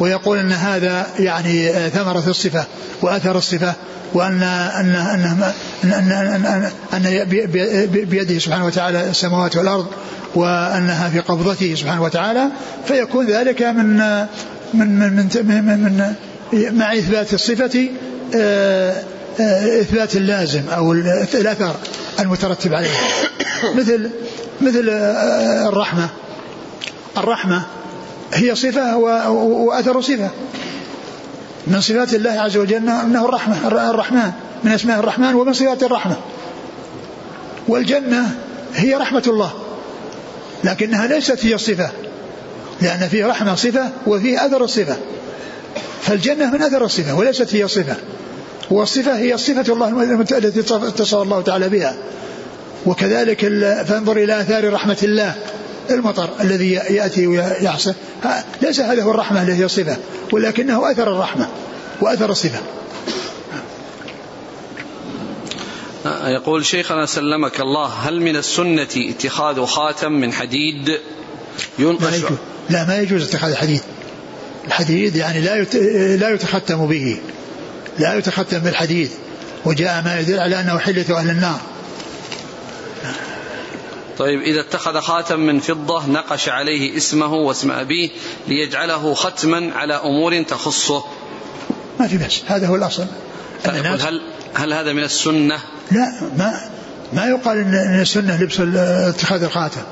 [0.00, 2.64] ويقول أن هذا يعني ثمرة الصفة
[3.02, 3.74] وأثر الصفة
[4.14, 5.52] وأن أن أن
[5.84, 6.12] أن,
[6.46, 7.24] أن, أن
[7.86, 9.86] بيده سبحانه وتعالى السماوات والأرض
[10.34, 12.48] وأنها في قبضته سبحانه وتعالى
[12.86, 13.96] فيكون ذلك من
[14.74, 16.14] من من من, من, من
[16.52, 17.88] مع إثبات الصفة
[18.34, 19.02] آه،
[19.40, 21.76] آه، إثبات اللازم أو الأثر.
[22.20, 22.90] المترتب عليه
[23.74, 24.10] مثل
[24.60, 26.08] مثل آه، الرحمة.
[27.16, 27.62] الرحمة
[28.34, 30.30] هي صفة وأثر صفة.
[31.66, 34.32] من صفات الله عز وجل أنه الرحمة الرحمن.
[34.64, 36.16] من أسماء الرحمن ومن صفات الرحمة.
[37.68, 38.34] والجنة
[38.74, 39.52] هي رحمة الله.
[40.64, 41.90] لكنها ليست هي الصفة.
[42.80, 44.96] لأن فيه رحمة صفة وفيه أثر الصفة
[46.02, 47.96] فالجنة من أثر الصفة وليست هي الصفة.
[48.72, 51.96] والصفة هي صفة الله التي اتصف الله تعالى بها.
[52.86, 53.40] وكذلك
[53.88, 55.34] فانظر إلى آثار رحمة الله
[55.90, 57.94] المطر الذي يأتي ويحصل
[58.62, 59.96] ليس هذا هو الرحمة الذي هي الصفة
[60.32, 61.48] ولكنه أثر الرحمة
[62.00, 62.58] وأثر الصفة.
[66.24, 70.98] يقول شيخنا سلمك الله هل من السنة اتخاذ خاتم من حديد؟
[71.78, 72.28] ينقش لا,
[72.70, 73.80] لا ما يجوز اتخاذ الحديد
[74.66, 75.62] الحديد يعني لا
[76.16, 77.18] لا يتختم به.
[77.98, 79.10] لا يتختم بالحديد
[79.64, 81.60] وجاء ما يدل على أنه حلة أهل النار.
[84.18, 88.10] طيب إذا اتخذ خاتم من فضة نقش عليه اسمه واسم أبيه
[88.48, 91.04] ليجعله ختما على أمور تخصه.
[92.00, 93.06] ما في بس هذا هو الأصل.
[93.64, 94.22] طيب هل
[94.54, 95.58] هل هذا من السنة؟
[95.90, 96.60] لا ما
[97.12, 99.82] ما يقال ان السنة لبس اتخاذ الخاتم.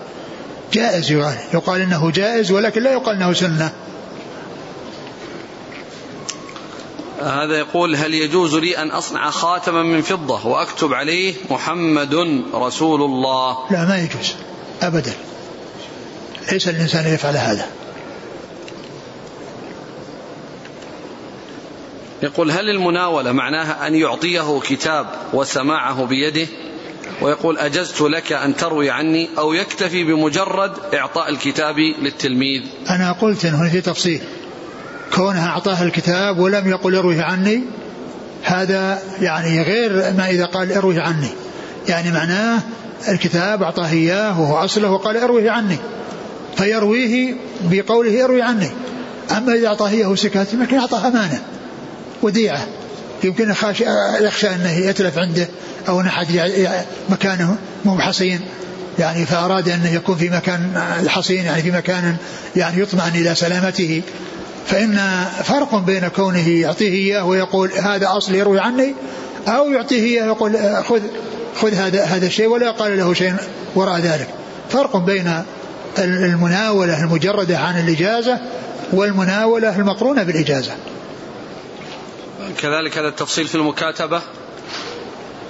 [0.72, 3.72] جائز يقال يقال إنه جائز ولكن لا يقال إنه سنة.
[7.22, 12.14] هذا يقول هل يجوز لي أن أصنع خاتما من فضة وأكتب عليه محمد
[12.54, 14.34] رسول الله؟ لا ما يجوز.
[14.82, 15.12] أبدا.
[16.52, 17.66] ليس الإنسان يفعل هذا.
[22.22, 26.46] يقول هل المناولة معناها أن يعطيه كتاب وسماعه بيده؟
[27.22, 33.70] ويقول أجزت لك أن تروي عني أو يكتفي بمجرد إعطاء الكتاب للتلميذ؟ أنا قلت أنه
[33.70, 34.20] في تفصيل.
[35.14, 37.62] كونها أعطاه الكتاب ولم يقل اروه عني
[38.42, 41.28] هذا يعني غير ما إذا قال اروه عني.
[41.88, 42.61] يعني معناه
[43.08, 45.76] الكتاب أعطاه إياه وهو أصله وقال اروه عني.
[46.56, 48.70] فيرويه بقوله اروي عني.
[49.36, 51.40] أما إذا أعطاه إياه سكات يمكن أعطاه أمانة
[52.22, 52.66] وديعة.
[53.24, 53.50] يمكن
[54.20, 55.48] يخشى أنه يتلف عنده
[55.88, 56.26] أو أن أحد
[57.08, 58.40] مكانه مو حصين
[58.98, 62.16] يعني فأراد أن يكون في مكان الحصين يعني في مكان
[62.56, 64.02] يعني يطمئن إلى سلامته.
[64.66, 68.94] فإن فرق بين كونه يعطيه إياه ويقول هذا أصل يروي عني
[69.48, 71.00] أو يعطيه إياه ويقول خذ
[71.61, 73.34] خذ هذا هذا الشيء ولا قال له شيء
[73.74, 74.28] وراء ذلك.
[74.70, 75.42] فرق بين
[75.98, 78.38] المناولة المجردة عن الإجازة
[78.92, 80.72] والمناولة المقرونة بالإجازة.
[82.58, 84.22] كذلك هذا التفصيل في المكاتبة.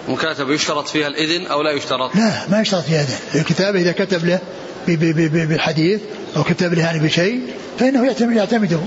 [0.08, 3.40] مكاتبة يشترط فيها الإذن أو لا يشترط؟ لا ما يشترط فيها إذن.
[3.40, 4.40] الكتابة إذا كتب له
[4.86, 6.00] بالحديث
[6.36, 7.40] أو كتب له يعني بشيء
[7.78, 8.06] فإنه
[8.36, 8.80] يعتمده.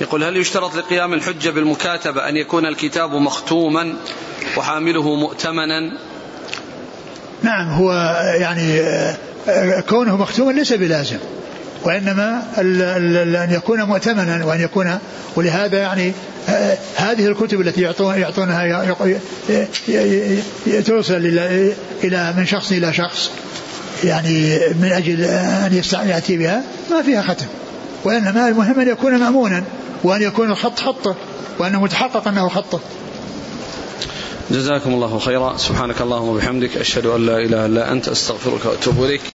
[0.00, 3.94] يقول هل يشترط لقيام الحجة بالمكاتبة أن يكون الكتاب مختوما
[4.56, 5.98] وحامله مؤتمنا؟
[7.42, 7.92] نعم هو
[8.40, 8.82] يعني
[9.88, 11.18] كونه مختوما ليس بلازم
[11.84, 12.42] وإنما
[13.44, 14.98] أن يكون مؤتمنا وأن يكون
[15.36, 16.12] ولهذا يعني
[16.96, 18.94] هذه الكتب التي يعطونها
[20.86, 21.14] توصل
[22.04, 23.30] إلى من شخص إلى شخص
[24.04, 27.46] يعني من أجل أن يأتي بها ما فيها ختم.
[28.04, 29.64] وإنما المهم أن يكون مأمونا
[30.04, 31.16] وأن يكون الخط خطه
[31.58, 32.80] وأنه متحقق أنه خطه.
[34.50, 35.56] جزاكم الله خيرا.
[35.56, 39.33] سبحانك اللهم وبحمدك أشهد أن لا إله إلا أنت أستغفرك وأتوب إليك.